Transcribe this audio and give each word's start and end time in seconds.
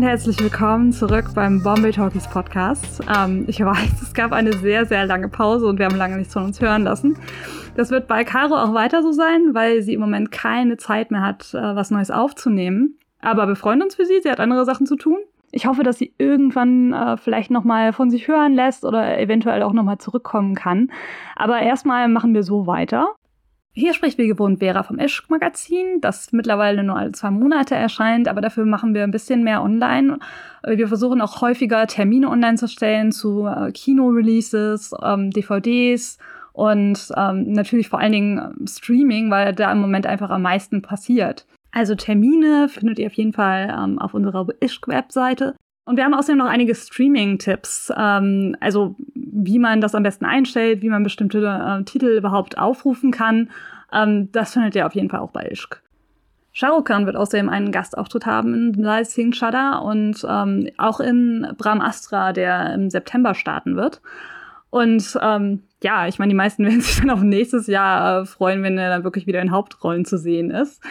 Und 0.00 0.06
herzlich 0.06 0.40
willkommen 0.40 0.92
zurück 0.92 1.26
beim 1.34 1.62
Bombay 1.62 1.90
Talkies 1.90 2.26
Podcast. 2.26 3.02
Ähm, 3.14 3.44
ich 3.48 3.60
weiß, 3.60 4.00
es 4.00 4.14
gab 4.14 4.32
eine 4.32 4.54
sehr, 4.54 4.86
sehr 4.86 5.04
lange 5.04 5.28
Pause 5.28 5.66
und 5.66 5.78
wir 5.78 5.84
haben 5.84 5.98
lange 5.98 6.16
nichts 6.16 6.32
von 6.32 6.44
uns 6.44 6.58
hören 6.58 6.84
lassen. 6.84 7.18
Das 7.76 7.90
wird 7.90 8.08
bei 8.08 8.24
Caro 8.24 8.56
auch 8.56 8.72
weiter 8.72 9.02
so 9.02 9.12
sein, 9.12 9.52
weil 9.52 9.82
sie 9.82 9.92
im 9.92 10.00
Moment 10.00 10.32
keine 10.32 10.78
Zeit 10.78 11.10
mehr 11.10 11.20
hat, 11.20 11.52
äh, 11.52 11.76
was 11.76 11.90
Neues 11.90 12.10
aufzunehmen. 12.10 12.98
Aber 13.20 13.46
wir 13.46 13.56
freuen 13.56 13.82
uns 13.82 13.94
für 13.94 14.06
sie. 14.06 14.22
Sie 14.22 14.30
hat 14.30 14.40
andere 14.40 14.64
Sachen 14.64 14.86
zu 14.86 14.96
tun. 14.96 15.18
Ich 15.52 15.66
hoffe, 15.66 15.82
dass 15.82 15.98
sie 15.98 16.14
irgendwann 16.16 16.94
äh, 16.94 17.18
vielleicht 17.18 17.50
noch 17.50 17.64
mal 17.64 17.92
von 17.92 18.08
sich 18.08 18.26
hören 18.26 18.54
lässt 18.54 18.86
oder 18.86 19.18
eventuell 19.18 19.62
auch 19.62 19.74
noch 19.74 19.84
mal 19.84 19.98
zurückkommen 19.98 20.54
kann. 20.54 20.90
Aber 21.36 21.60
erstmal 21.60 22.08
machen 22.08 22.32
wir 22.32 22.42
so 22.42 22.66
weiter. 22.66 23.16
Hier 23.72 23.94
spricht 23.94 24.18
wie 24.18 24.26
gewohnt 24.26 24.58
Vera 24.58 24.82
vom 24.82 24.98
Esch-Magazin, 24.98 26.00
das 26.00 26.32
mittlerweile 26.32 26.82
nur 26.82 26.96
alle 26.96 27.12
zwei 27.12 27.30
Monate 27.30 27.76
erscheint, 27.76 28.26
aber 28.26 28.40
dafür 28.40 28.64
machen 28.66 28.94
wir 28.94 29.04
ein 29.04 29.12
bisschen 29.12 29.44
mehr 29.44 29.62
online. 29.62 30.18
Wir 30.66 30.88
versuchen 30.88 31.20
auch 31.20 31.40
häufiger 31.40 31.86
Termine 31.86 32.28
online 32.28 32.56
zu 32.56 32.66
stellen 32.66 33.12
zu 33.12 33.46
äh, 33.46 33.70
Kino-Releases, 33.70 34.92
ähm, 35.02 35.30
DVDs 35.30 36.18
und 36.52 37.12
ähm, 37.16 37.52
natürlich 37.52 37.88
vor 37.88 38.00
allen 38.00 38.12
Dingen 38.12 38.38
ähm, 38.38 38.66
Streaming, 38.66 39.30
weil 39.30 39.54
da 39.54 39.70
im 39.70 39.80
Moment 39.80 40.04
einfach 40.04 40.30
am 40.30 40.42
meisten 40.42 40.82
passiert. 40.82 41.46
Also 41.70 41.94
Termine 41.94 42.68
findet 42.68 42.98
ihr 42.98 43.06
auf 43.06 43.12
jeden 43.12 43.32
Fall 43.32 43.96
auf 44.00 44.12
unserer 44.14 44.48
Ischk-Webseite. 44.58 45.54
Und 45.84 45.96
wir 45.96 46.04
haben 46.04 46.14
außerdem 46.14 46.38
noch 46.38 46.46
einige 46.46 46.74
Streaming-Tipps, 46.74 47.92
ähm, 47.96 48.56
also 48.60 48.96
wie 49.14 49.58
man 49.58 49.80
das 49.80 49.94
am 49.94 50.02
besten 50.02 50.24
einstellt, 50.24 50.82
wie 50.82 50.90
man 50.90 51.02
bestimmte 51.02 51.38
äh, 51.38 51.84
Titel 51.84 52.16
überhaupt 52.16 52.58
aufrufen 52.58 53.10
kann. 53.10 53.50
Ähm, 53.92 54.30
das 54.32 54.52
findet 54.52 54.76
ihr 54.76 54.86
auf 54.86 54.94
jeden 54.94 55.10
Fall 55.10 55.20
auch 55.20 55.32
bei 55.32 55.48
Ishk. 55.50 55.82
Shahrukh 56.52 56.84
Khan 56.84 57.06
wird 57.06 57.16
außerdem 57.16 57.48
einen 57.48 57.70
Gastauftritt 57.70 58.26
haben 58.26 58.54
in 58.54 58.72
Lal 58.74 59.04
Singh 59.04 59.36
Chada 59.36 59.78
und 59.78 60.26
ähm, 60.28 60.68
auch 60.78 61.00
in 61.00 61.46
Brahm 61.56 61.80
Astra, 61.80 62.32
der 62.32 62.74
im 62.74 62.90
September 62.90 63.34
starten 63.34 63.76
wird. 63.76 64.02
Und 64.70 65.18
ähm, 65.22 65.62
ja, 65.82 66.06
ich 66.06 66.18
meine, 66.18 66.30
die 66.30 66.36
meisten 66.36 66.64
werden 66.66 66.80
sich 66.80 67.00
dann 67.00 67.10
auf 67.10 67.22
nächstes 67.22 67.66
Jahr 67.66 68.22
äh, 68.22 68.26
freuen, 68.26 68.62
wenn 68.62 68.78
er 68.78 68.90
dann 68.90 69.04
wirklich 69.04 69.26
wieder 69.26 69.40
in 69.40 69.52
Hauptrollen 69.52 70.04
zu 70.04 70.18
sehen 70.18 70.50
ist. 70.50 70.82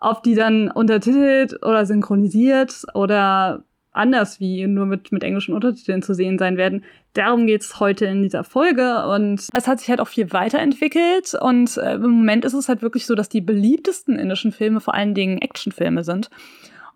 Ob 0.00 0.22
die 0.22 0.34
dann 0.34 0.70
untertitelt 0.70 1.64
oder 1.64 1.86
synchronisiert 1.86 2.82
oder 2.94 3.64
anders 3.96 4.40
wie 4.40 4.66
nur 4.66 4.86
mit, 4.86 5.12
mit 5.12 5.24
englischen 5.24 5.54
Untertiteln 5.54 6.02
zu 6.02 6.14
sehen 6.14 6.38
sein 6.38 6.56
werden. 6.56 6.84
Darum 7.12 7.46
geht's 7.46 7.80
heute 7.80 8.06
in 8.06 8.22
dieser 8.22 8.44
Folge 8.44 9.06
und 9.06 9.46
es 9.54 9.66
hat 9.66 9.80
sich 9.80 9.88
halt 9.88 10.00
auch 10.00 10.08
viel 10.08 10.32
weiterentwickelt 10.32 11.34
und 11.40 11.76
äh, 11.78 11.94
im 11.94 12.10
Moment 12.10 12.44
ist 12.44 12.54
es 12.54 12.68
halt 12.68 12.82
wirklich 12.82 13.06
so, 13.06 13.14
dass 13.14 13.28
die 13.28 13.40
beliebtesten 13.40 14.18
indischen 14.18 14.52
Filme 14.52 14.80
vor 14.80 14.94
allen 14.94 15.14
Dingen 15.14 15.38
Actionfilme 15.38 16.04
sind. 16.04 16.30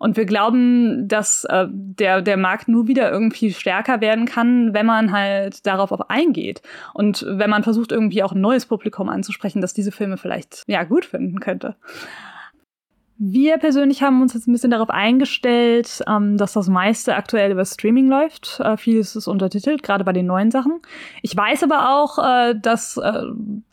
Und 0.01 0.17
wir 0.17 0.25
glauben, 0.25 1.07
dass 1.07 1.43
äh, 1.43 1.67
der, 1.69 2.23
der 2.23 2.35
Markt 2.35 2.67
nur 2.67 2.87
wieder 2.87 3.11
irgendwie 3.11 3.53
stärker 3.53 4.01
werden 4.01 4.25
kann, 4.25 4.73
wenn 4.73 4.87
man 4.87 5.11
halt 5.11 5.63
darauf 5.67 5.91
auch 5.91 6.09
eingeht. 6.09 6.63
Und 6.95 7.23
wenn 7.27 7.51
man 7.51 7.61
versucht, 7.61 7.91
irgendwie 7.91 8.23
auch 8.23 8.31
ein 8.31 8.41
neues 8.41 8.65
Publikum 8.65 9.09
anzusprechen, 9.09 9.61
das 9.61 9.75
diese 9.75 9.91
Filme 9.91 10.17
vielleicht 10.17 10.63
ja 10.65 10.85
gut 10.85 11.05
finden 11.05 11.39
könnte. 11.39 11.75
Wir 13.23 13.59
persönlich 13.59 14.01
haben 14.01 14.19
uns 14.23 14.33
jetzt 14.33 14.47
ein 14.47 14.51
bisschen 14.51 14.71
darauf 14.71 14.89
eingestellt, 14.89 16.01
ähm, 16.07 16.37
dass 16.37 16.53
das 16.53 16.67
meiste 16.69 17.15
aktuell 17.15 17.51
über 17.51 17.65
Streaming 17.65 18.09
läuft. 18.09 18.59
Äh, 18.59 18.77
vieles 18.77 19.15
ist 19.15 19.27
untertitelt, 19.27 19.83
gerade 19.83 20.03
bei 20.03 20.11
den 20.11 20.25
neuen 20.25 20.49
Sachen. 20.49 20.79
Ich 21.21 21.37
weiß 21.37 21.61
aber 21.61 21.91
auch, 21.91 22.17
äh, 22.17 22.55
dass 22.59 22.97
äh, 22.97 23.25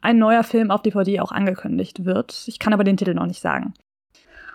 ein 0.02 0.18
neuer 0.18 0.42
Film 0.42 0.70
auf 0.70 0.82
DVD 0.82 1.20
auch 1.20 1.32
angekündigt 1.32 2.04
wird. 2.04 2.44
Ich 2.46 2.58
kann 2.58 2.74
aber 2.74 2.84
den 2.84 2.98
Titel 2.98 3.14
noch 3.14 3.24
nicht 3.24 3.40
sagen. 3.40 3.72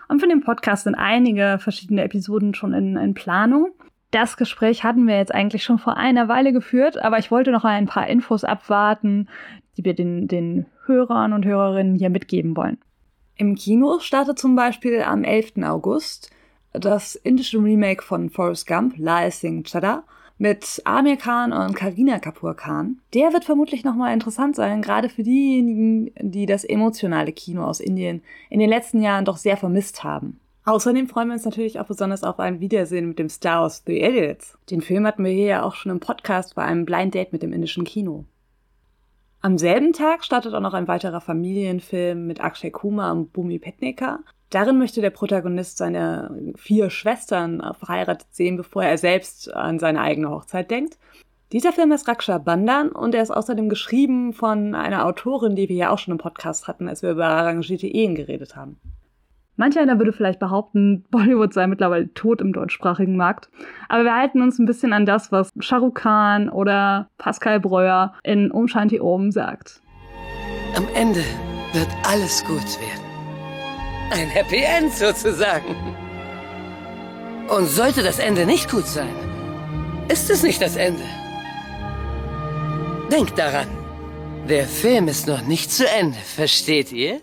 Und 0.06 0.20
für 0.20 0.28
den 0.28 0.42
Podcast 0.42 0.84
sind 0.84 0.94
einige 0.94 1.58
verschiedene 1.58 2.04
Episoden 2.04 2.54
schon 2.54 2.72
in, 2.72 2.96
in 2.96 3.14
Planung. 3.14 3.72
Das 4.12 4.36
Gespräch 4.36 4.84
hatten 4.84 5.08
wir 5.08 5.16
jetzt 5.16 5.34
eigentlich 5.34 5.64
schon 5.64 5.78
vor 5.80 5.96
einer 5.96 6.28
Weile 6.28 6.52
geführt, 6.52 7.02
aber 7.02 7.18
ich 7.18 7.32
wollte 7.32 7.50
noch 7.50 7.64
ein 7.64 7.86
paar 7.86 8.06
Infos 8.06 8.44
abwarten, 8.44 9.28
die 9.76 9.84
wir 9.84 9.94
den, 9.94 10.28
den 10.28 10.66
Hörern 10.86 11.32
und 11.32 11.44
Hörerinnen 11.44 11.96
hier 11.96 12.10
mitgeben 12.10 12.56
wollen. 12.56 12.78
Im 13.36 13.56
Kino 13.56 13.98
startet 13.98 14.38
zum 14.38 14.54
Beispiel 14.54 15.02
am 15.02 15.24
11. 15.24 15.54
August 15.64 16.30
das 16.72 17.14
indische 17.14 17.58
Remake 17.58 18.02
von 18.02 18.30
Forrest 18.30 18.66
Gump, 18.66 18.94
Lal 18.96 19.30
Singh 19.30 19.68
Chadda, 19.68 20.04
mit 20.38 20.82
Amir 20.84 21.16
Khan 21.16 21.52
und 21.52 21.74
Karina 21.74 22.18
Kapoor 22.18 22.54
Khan. 22.54 22.98
Der 23.12 23.32
wird 23.32 23.44
vermutlich 23.44 23.84
nochmal 23.84 24.12
interessant 24.12 24.56
sein, 24.56 24.82
gerade 24.82 25.08
für 25.08 25.22
diejenigen, 25.22 26.12
die 26.20 26.46
das 26.46 26.64
emotionale 26.64 27.32
Kino 27.32 27.64
aus 27.64 27.80
Indien 27.80 28.22
in 28.50 28.58
den 28.58 28.68
letzten 28.68 29.02
Jahren 29.02 29.24
doch 29.24 29.36
sehr 29.36 29.56
vermisst 29.56 30.02
haben. 30.02 30.40
Außerdem 30.64 31.08
freuen 31.08 31.28
wir 31.28 31.34
uns 31.34 31.44
natürlich 31.44 31.78
auch 31.78 31.86
besonders 31.86 32.24
auf 32.24 32.40
ein 32.40 32.60
Wiedersehen 32.60 33.08
mit 33.08 33.18
dem 33.18 33.28
Star 33.28 33.60
aus 33.60 33.82
The 33.86 34.00
Idiots. 34.00 34.56
Den 34.70 34.80
Film 34.80 35.06
hatten 35.06 35.24
wir 35.24 35.32
hier 35.32 35.46
ja 35.46 35.62
auch 35.62 35.74
schon 35.74 35.92
im 35.92 36.00
Podcast 36.00 36.54
bei 36.54 36.62
einem 36.64 36.86
Blind 36.86 37.14
Date 37.14 37.32
mit 37.32 37.42
dem 37.42 37.52
indischen 37.52 37.84
Kino. 37.84 38.24
Am 39.44 39.58
selben 39.58 39.92
Tag 39.92 40.24
startet 40.24 40.54
auch 40.54 40.60
noch 40.60 40.72
ein 40.72 40.88
weiterer 40.88 41.20
Familienfilm 41.20 42.26
mit 42.26 42.42
Akshay 42.42 42.70
Kumar 42.70 43.12
und 43.12 43.34
Bhumi 43.34 43.58
Petneka. 43.58 44.20
Darin 44.48 44.78
möchte 44.78 45.02
der 45.02 45.10
Protagonist 45.10 45.76
seine 45.76 46.54
vier 46.56 46.88
Schwestern 46.88 47.62
verheiratet 47.78 48.28
sehen, 48.30 48.56
bevor 48.56 48.84
er 48.84 48.96
selbst 48.96 49.52
an 49.52 49.78
seine 49.78 50.00
eigene 50.00 50.30
Hochzeit 50.30 50.70
denkt. 50.70 50.96
Dieser 51.52 51.74
Film 51.74 51.92
ist 51.92 52.08
Raksha 52.08 52.38
Bandan 52.38 52.88
und 52.88 53.14
er 53.14 53.22
ist 53.22 53.32
außerdem 53.32 53.68
geschrieben 53.68 54.32
von 54.32 54.74
einer 54.74 55.04
Autorin, 55.04 55.56
die 55.56 55.68
wir 55.68 55.76
ja 55.76 55.90
auch 55.90 55.98
schon 55.98 56.12
im 56.12 56.18
Podcast 56.18 56.66
hatten, 56.66 56.88
als 56.88 57.02
wir 57.02 57.10
über 57.10 57.26
arrangierte 57.26 57.86
Ehen 57.86 58.14
geredet 58.14 58.56
haben. 58.56 58.80
Manch 59.56 59.78
einer 59.78 59.98
würde 59.98 60.12
vielleicht 60.12 60.40
behaupten, 60.40 61.04
Bollywood 61.10 61.52
sei 61.52 61.66
mittlerweile 61.66 62.12
tot 62.14 62.40
im 62.40 62.52
deutschsprachigen 62.52 63.16
Markt. 63.16 63.48
Aber 63.88 64.04
wir 64.04 64.14
halten 64.14 64.42
uns 64.42 64.58
ein 64.58 64.66
bisschen 64.66 64.92
an 64.92 65.06
das, 65.06 65.30
was 65.32 65.50
Shahrukh 65.60 65.94
Khan 65.94 66.48
oder 66.48 67.08
Pascal 67.18 67.60
Breuer 67.60 68.14
in 68.22 68.50
Om 68.52 68.68
Shanti 68.68 69.00
Om 69.00 69.30
sagt. 69.30 69.80
Am 70.76 70.86
Ende 70.94 71.22
wird 71.72 71.88
alles 72.06 72.44
gut 72.44 72.80
werden. 72.80 73.04
Ein 74.10 74.28
Happy 74.28 74.62
End 74.62 74.92
sozusagen. 74.92 75.74
Und 77.48 77.66
sollte 77.66 78.02
das 78.02 78.18
Ende 78.18 78.46
nicht 78.46 78.70
gut 78.70 78.86
sein, 78.86 79.14
ist 80.08 80.30
es 80.30 80.42
nicht 80.42 80.60
das 80.60 80.76
Ende. 80.76 81.02
Denkt 83.10 83.38
daran, 83.38 83.68
der 84.48 84.66
Film 84.66 85.08
ist 85.08 85.26
noch 85.26 85.42
nicht 85.42 85.70
zu 85.70 85.88
Ende, 85.88 86.16
versteht 86.18 86.90
ihr? 86.90 87.20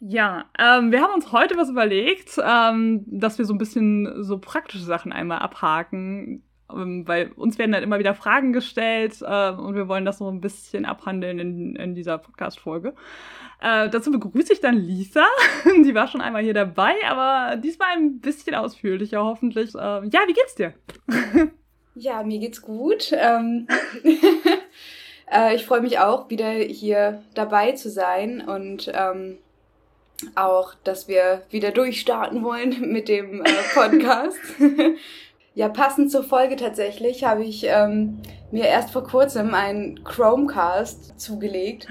Ja, 0.00 0.44
ähm, 0.58 0.92
wir 0.92 1.02
haben 1.02 1.14
uns 1.14 1.32
heute 1.32 1.56
was 1.56 1.70
überlegt, 1.70 2.38
ähm, 2.42 3.04
dass 3.06 3.38
wir 3.38 3.44
so 3.44 3.54
ein 3.54 3.58
bisschen 3.58 4.22
so 4.22 4.38
praktische 4.38 4.84
Sachen 4.84 5.12
einmal 5.12 5.38
abhaken, 5.38 6.44
ähm, 6.72 7.06
weil 7.08 7.32
uns 7.32 7.58
werden 7.58 7.72
dann 7.72 7.82
immer 7.82 7.98
wieder 7.98 8.14
Fragen 8.14 8.52
gestellt 8.52 9.16
äh, 9.22 9.50
und 9.50 9.74
wir 9.74 9.88
wollen 9.88 10.04
das 10.04 10.18
so 10.18 10.30
ein 10.30 10.40
bisschen 10.40 10.84
abhandeln 10.84 11.40
in, 11.40 11.76
in 11.76 11.94
dieser 11.96 12.18
Podcast-Folge. 12.18 12.94
Äh, 13.60 13.88
dazu 13.88 14.12
begrüße 14.12 14.52
ich 14.52 14.60
dann 14.60 14.76
Lisa. 14.76 15.26
Die 15.84 15.94
war 15.96 16.06
schon 16.06 16.20
einmal 16.20 16.44
hier 16.44 16.54
dabei, 16.54 16.94
aber 17.04 17.56
diesmal 17.56 17.96
ein 17.96 18.20
bisschen 18.20 18.54
ausführlicher 18.54 19.24
hoffentlich. 19.24 19.74
Äh, 19.74 19.78
ja, 19.78 20.20
wie 20.26 20.32
geht's 20.32 20.54
dir? 20.54 20.74
ja, 21.96 22.22
mir 22.22 22.38
geht's 22.38 22.62
gut. 22.62 23.12
Ähm 23.18 23.66
äh, 25.32 25.56
ich 25.56 25.66
freue 25.66 25.80
mich 25.80 25.98
auch, 25.98 26.30
wieder 26.30 26.52
hier 26.52 27.24
dabei 27.34 27.72
zu 27.72 27.90
sein 27.90 28.46
und 28.46 28.92
ähm, 28.94 29.38
auch, 30.34 30.74
dass 30.84 31.08
wir 31.08 31.42
wieder 31.50 31.70
durchstarten 31.70 32.42
wollen 32.42 32.80
mit 32.92 33.08
dem 33.08 33.42
äh, 33.42 33.50
Podcast. 33.74 34.38
ja, 35.54 35.68
passend 35.68 36.10
zur 36.10 36.24
Folge 36.24 36.56
tatsächlich 36.56 37.24
habe 37.24 37.44
ich 37.44 37.64
ähm, 37.66 38.20
mir 38.50 38.64
erst 38.64 38.90
vor 38.90 39.04
kurzem 39.04 39.54
einen 39.54 40.02
Chromecast 40.04 41.20
zugelegt, 41.20 41.86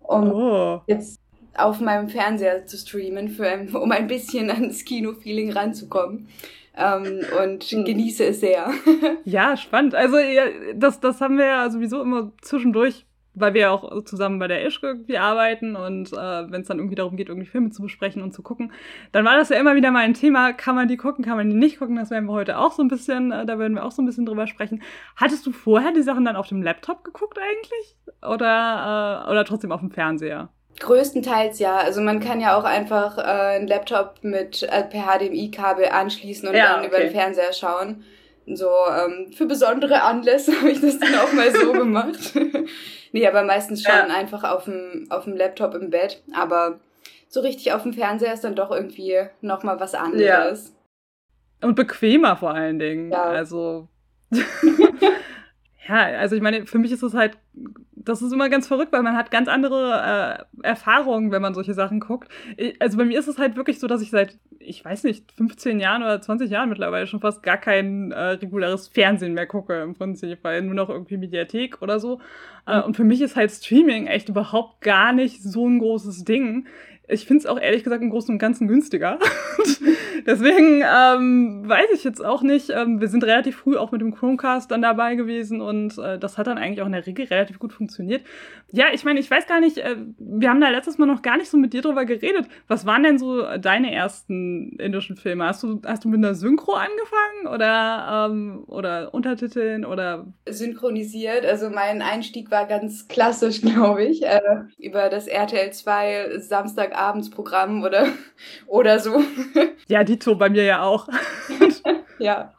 um 0.00 0.32
oh. 0.32 0.80
jetzt 0.86 1.20
auf 1.56 1.80
meinem 1.80 2.08
Fernseher 2.08 2.66
zu 2.66 2.76
streamen, 2.76 3.30
für 3.30 3.66
um 3.80 3.90
ein 3.90 4.06
bisschen 4.06 4.50
ans 4.50 4.84
Kino-Feeling 4.84 5.52
ranzukommen. 5.52 6.28
Ähm, 6.76 7.20
und 7.42 7.64
hm. 7.64 7.84
genieße 7.84 8.26
es 8.26 8.40
sehr. 8.40 8.70
ja, 9.24 9.56
spannend. 9.56 9.94
Also 9.94 10.18
ja, 10.18 10.44
das, 10.74 11.00
das 11.00 11.22
haben 11.22 11.38
wir 11.38 11.46
ja 11.46 11.70
sowieso 11.70 12.02
immer 12.02 12.32
zwischendurch 12.42 13.06
weil 13.36 13.54
wir 13.54 13.70
auch 13.70 14.02
zusammen 14.04 14.38
bei 14.38 14.48
der 14.48 14.66
Ischke 14.66 14.86
irgendwie 14.88 15.18
arbeiten 15.18 15.76
und 15.76 16.12
äh, 16.12 16.50
wenn 16.50 16.62
es 16.62 16.66
dann 16.66 16.78
irgendwie 16.78 16.96
darum 16.96 17.16
geht, 17.16 17.28
irgendwie 17.28 17.46
Filme 17.46 17.70
zu 17.70 17.82
besprechen 17.82 18.22
und 18.22 18.32
zu 18.32 18.42
gucken, 18.42 18.72
dann 19.12 19.24
war 19.24 19.36
das 19.36 19.50
ja 19.50 19.58
immer 19.58 19.76
wieder 19.76 19.90
mal 19.90 20.00
ein 20.00 20.14
Thema, 20.14 20.52
kann 20.52 20.74
man 20.74 20.88
die 20.88 20.96
gucken, 20.96 21.24
kann 21.24 21.36
man 21.36 21.48
die 21.48 21.56
nicht 21.56 21.78
gucken, 21.78 21.96
das 21.96 22.10
werden 22.10 22.26
wir 22.26 22.32
heute 22.32 22.58
auch 22.58 22.72
so 22.72 22.82
ein 22.82 22.88
bisschen, 22.88 23.30
äh, 23.30 23.46
da 23.46 23.58
werden 23.58 23.74
wir 23.74 23.84
auch 23.84 23.92
so 23.92 24.02
ein 24.02 24.06
bisschen 24.06 24.26
drüber 24.26 24.46
sprechen. 24.46 24.82
Hattest 25.16 25.46
du 25.46 25.52
vorher 25.52 25.92
die 25.92 26.02
Sachen 26.02 26.24
dann 26.24 26.36
auf 26.36 26.48
dem 26.48 26.62
Laptop 26.62 27.04
geguckt 27.04 27.38
eigentlich? 27.38 27.96
Oder, 28.22 29.24
äh, 29.26 29.30
oder 29.30 29.44
trotzdem 29.44 29.72
auf 29.72 29.80
dem 29.80 29.90
Fernseher? 29.90 30.48
Größtenteils 30.80 31.58
ja. 31.58 31.76
Also 31.76 32.00
man 32.00 32.20
kann 32.20 32.40
ja 32.40 32.56
auch 32.56 32.64
einfach 32.64 33.18
äh, 33.18 33.22
einen 33.22 33.68
Laptop 33.68 34.16
mit 34.22 34.62
äh, 34.62 34.82
per 34.82 35.04
HDMI-Kabel 35.04 35.86
anschließen 35.86 36.48
und 36.48 36.54
ja, 36.54 36.74
dann 36.74 36.80
okay. 36.80 36.88
über 36.88 36.98
den 36.98 37.10
Fernseher 37.10 37.52
schauen. 37.52 38.04
So, 38.46 38.70
ähm, 38.88 39.32
für 39.32 39.46
besondere 39.46 40.02
Anlässe 40.02 40.52
habe 40.60 40.70
ich 40.70 40.80
das 40.80 40.98
dann 40.98 41.14
auch 41.16 41.32
mal 41.32 41.50
so 41.52 41.72
gemacht. 41.72 42.34
nee, 43.12 43.26
aber 43.26 43.42
meistens 43.42 43.82
schon 43.82 43.94
ja. 43.94 44.14
einfach 44.14 44.44
auf 44.44 44.64
dem, 44.64 45.06
auf 45.10 45.24
dem 45.24 45.36
Laptop 45.36 45.74
im 45.74 45.90
Bett. 45.90 46.22
Aber 46.32 46.80
so 47.28 47.40
richtig 47.40 47.72
auf 47.72 47.82
dem 47.82 47.92
Fernseher 47.92 48.32
ist 48.32 48.44
dann 48.44 48.54
doch 48.54 48.70
irgendwie 48.70 49.16
nochmal 49.40 49.80
was 49.80 49.94
anderes. 49.94 50.74
Und 51.60 51.74
bequemer 51.74 52.36
vor 52.36 52.54
allen 52.54 52.78
Dingen. 52.78 53.10
Ja. 53.10 53.24
Also. 53.24 53.88
ja, 55.88 55.96
also 56.18 56.36
ich 56.36 56.42
meine, 56.42 56.66
für 56.66 56.78
mich 56.78 56.92
ist 56.92 57.02
es 57.02 57.14
halt 57.14 57.38
das 58.06 58.22
ist 58.22 58.32
immer 58.32 58.48
ganz 58.48 58.68
verrückt, 58.68 58.92
weil 58.92 59.02
man 59.02 59.16
hat 59.16 59.30
ganz 59.30 59.48
andere 59.48 60.46
äh, 60.62 60.66
Erfahrungen, 60.66 61.32
wenn 61.32 61.42
man 61.42 61.54
solche 61.54 61.74
Sachen 61.74 61.98
guckt. 61.98 62.28
Ich, 62.56 62.80
also 62.80 62.96
bei 62.96 63.04
mir 63.04 63.18
ist 63.18 63.26
es 63.26 63.38
halt 63.38 63.56
wirklich 63.56 63.80
so, 63.80 63.88
dass 63.88 64.00
ich 64.00 64.10
seit, 64.10 64.38
ich 64.60 64.84
weiß 64.84 65.02
nicht, 65.04 65.32
15 65.32 65.80
Jahren 65.80 66.02
oder 66.02 66.20
20 66.20 66.48
Jahren 66.50 66.68
mittlerweile 66.68 67.08
schon 67.08 67.20
fast 67.20 67.42
gar 67.42 67.56
kein 67.56 68.12
äh, 68.12 68.20
reguläres 68.20 68.88
Fernsehen 68.88 69.34
mehr 69.34 69.46
gucke 69.46 69.82
im 69.82 69.94
Prinzip, 69.94 70.38
weil 70.42 70.62
nur 70.62 70.74
noch 70.74 70.88
irgendwie 70.88 71.16
Mediathek 71.16 71.82
oder 71.82 71.98
so. 71.98 72.20
Äh, 72.66 72.78
mhm. 72.78 72.84
und 72.84 72.96
für 72.96 73.04
mich 73.04 73.20
ist 73.20 73.34
halt 73.34 73.50
Streaming 73.50 74.06
echt 74.06 74.28
überhaupt 74.28 74.82
gar 74.82 75.12
nicht 75.12 75.42
so 75.42 75.68
ein 75.68 75.80
großes 75.80 76.24
Ding. 76.24 76.68
Ich 77.08 77.26
finde 77.26 77.40
es 77.40 77.46
auch 77.46 77.58
ehrlich 77.58 77.84
gesagt 77.84 78.02
im 78.02 78.10
Großen 78.10 78.32
und 78.32 78.38
Ganzen 78.38 78.66
günstiger. 78.68 79.18
Deswegen 80.26 80.82
ähm, 80.82 81.68
weiß 81.68 81.90
ich 81.94 82.02
jetzt 82.02 82.24
auch 82.24 82.42
nicht. 82.42 82.70
Ähm, 82.70 83.00
wir 83.00 83.08
sind 83.08 83.22
relativ 83.22 83.56
früh 83.56 83.76
auch 83.76 83.92
mit 83.92 84.00
dem 84.00 84.12
Chromecast 84.12 84.70
dann 84.70 84.82
dabei 84.82 85.14
gewesen 85.14 85.60
und 85.60 85.96
äh, 85.98 86.18
das 86.18 86.36
hat 86.36 86.48
dann 86.48 86.58
eigentlich 86.58 86.82
auch 86.82 86.86
in 86.86 86.92
der 86.92 87.06
Regel 87.06 87.26
relativ 87.26 87.60
gut 87.60 87.72
funktioniert. 87.72 88.22
Ja, 88.72 88.86
ich 88.92 89.04
meine, 89.04 89.20
ich 89.20 89.30
weiß 89.30 89.46
gar 89.46 89.60
nicht, 89.60 89.78
äh, 89.78 89.96
wir 90.18 90.50
haben 90.50 90.60
da 90.60 90.68
letztes 90.68 90.98
Mal 90.98 91.06
noch 91.06 91.22
gar 91.22 91.36
nicht 91.36 91.48
so 91.48 91.56
mit 91.56 91.72
dir 91.72 91.82
drüber 91.82 92.04
geredet. 92.04 92.46
Was 92.66 92.86
waren 92.86 93.04
denn 93.04 93.18
so 93.18 93.42
deine 93.58 93.94
ersten 93.94 94.76
indischen 94.80 95.16
Filme? 95.16 95.46
Hast 95.46 95.62
du, 95.62 95.80
hast 95.86 96.04
du 96.04 96.08
mit 96.08 96.18
einer 96.18 96.34
Synchro 96.34 96.72
angefangen 96.72 97.54
oder, 97.54 98.28
ähm, 98.28 98.64
oder 98.66 99.14
Untertiteln 99.14 99.84
oder? 99.84 100.26
Synchronisiert. 100.48 101.46
Also 101.46 101.70
mein 101.70 102.02
Einstieg 102.02 102.50
war 102.50 102.66
ganz 102.66 103.06
klassisch, 103.06 103.60
glaube 103.62 104.04
ich, 104.04 104.24
äh, 104.24 104.40
über 104.78 105.08
das 105.08 105.28
RTL 105.28 105.72
2 105.72 106.40
Samstagabendsprogramm 106.96 107.82
oder, 107.82 108.08
oder 108.66 108.98
so. 108.98 109.22
Ja, 109.88 110.02
Dito 110.02 110.34
bei 110.34 110.48
mir 110.48 110.64
ja 110.64 110.82
auch. 110.82 111.08
ja. 112.18 112.52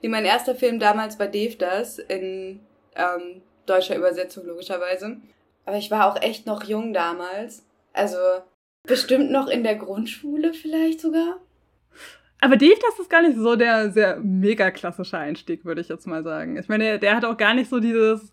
Wie 0.00 0.08
mein 0.08 0.24
erster 0.24 0.54
Film 0.54 0.78
damals 0.78 1.18
war 1.18 1.26
Devdas 1.26 1.98
in 1.98 2.60
ähm, 2.94 3.42
deutscher 3.66 3.96
Übersetzung 3.96 4.46
logischerweise. 4.46 5.16
Aber 5.64 5.76
ich 5.76 5.90
war 5.90 6.06
auch 6.06 6.22
echt 6.22 6.46
noch 6.46 6.62
jung 6.62 6.92
damals. 6.92 7.66
Also 7.92 8.16
bestimmt 8.84 9.32
noch 9.32 9.48
in 9.48 9.64
der 9.64 9.74
Grundschule 9.74 10.54
vielleicht 10.54 11.00
sogar. 11.00 11.40
Aber 12.40 12.56
Devdas 12.56 12.98
ist 13.00 13.10
gar 13.10 13.22
nicht 13.22 13.36
so 13.36 13.56
der 13.56 13.90
sehr 13.90 14.18
mega 14.18 14.70
klassische 14.70 15.18
Einstieg, 15.18 15.64
würde 15.64 15.80
ich 15.80 15.88
jetzt 15.88 16.06
mal 16.06 16.22
sagen. 16.22 16.56
Ich 16.56 16.68
meine, 16.68 16.84
der, 16.84 16.98
der 16.98 17.16
hat 17.16 17.24
auch 17.24 17.36
gar 17.36 17.54
nicht 17.54 17.70
so 17.70 17.80
dieses 17.80 18.32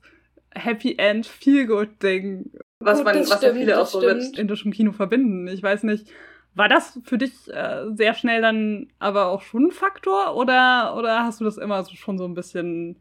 Happy 0.54 0.96
End 0.98 1.26
Feel 1.26 1.66
Good 1.66 2.02
Ding, 2.02 2.52
was 2.80 2.98
Gut, 3.00 3.06
man, 3.06 3.20
was 3.20 3.28
stimmt, 3.28 3.44
ja 3.44 3.54
viele 3.54 3.80
auch 3.80 3.86
so 3.86 4.02
stimmt. 4.02 4.24
mit 4.24 4.40
indischem 4.40 4.72
Kino 4.72 4.92
verbinden. 4.92 5.48
Ich 5.48 5.62
weiß 5.62 5.84
nicht, 5.84 6.08
war 6.56 6.70
das 6.70 7.00
für 7.04 7.18
dich 7.18 7.34
äh, 7.54 7.86
sehr 7.94 8.14
schnell 8.14 8.42
dann 8.42 8.88
aber 9.00 9.28
auch 9.28 9.42
schon 9.42 9.68
ein 9.68 9.72
Faktor 9.72 10.36
oder, 10.36 10.96
oder 10.98 11.24
hast 11.24 11.42
du 11.42 11.46
das 11.46 11.58
immer 11.58 11.84
so 11.84 11.96
schon 11.96 12.18
so 12.18 12.26
ein 12.26 12.34
bisschen 12.34 12.98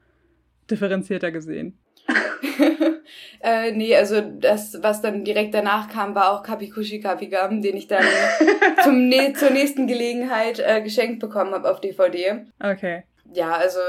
differenzierter 0.70 1.30
gesehen? 1.30 1.78
äh, 3.40 3.72
nee, 3.72 3.94
also 3.94 4.20
das, 4.20 4.82
was 4.82 5.00
dann 5.00 5.25
direkt 5.25 5.54
danach 5.54 5.88
kam, 5.88 6.14
war 6.14 6.32
auch 6.32 6.42
Kapikushi 6.42 7.00
Kapigam, 7.00 7.62
den 7.62 7.76
ich 7.76 7.86
dann 7.86 8.04
zum, 8.82 9.08
ne 9.08 9.32
zur 9.34 9.50
nächsten 9.50 9.86
Gelegenheit 9.86 10.58
äh, 10.58 10.82
geschenkt 10.82 11.20
bekommen 11.20 11.52
habe 11.52 11.70
auf 11.70 11.81
DVD. 11.81 12.46
Okay. 12.60 13.04
Ja, 13.32 13.52
also 13.52 13.81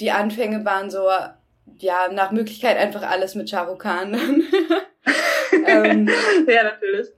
die 0.00 0.10
Anfänge 0.10 0.64
waren 0.64 0.90
so, 0.90 1.08
ja, 1.78 2.08
nach 2.12 2.30
Möglichkeit 2.30 2.76
einfach 2.76 3.02
alles 3.02 3.34
mit 3.34 3.48
Charukan. 3.48 4.16
ähm, 5.66 6.08
ja, 6.46 6.64
natürlich 6.64 7.08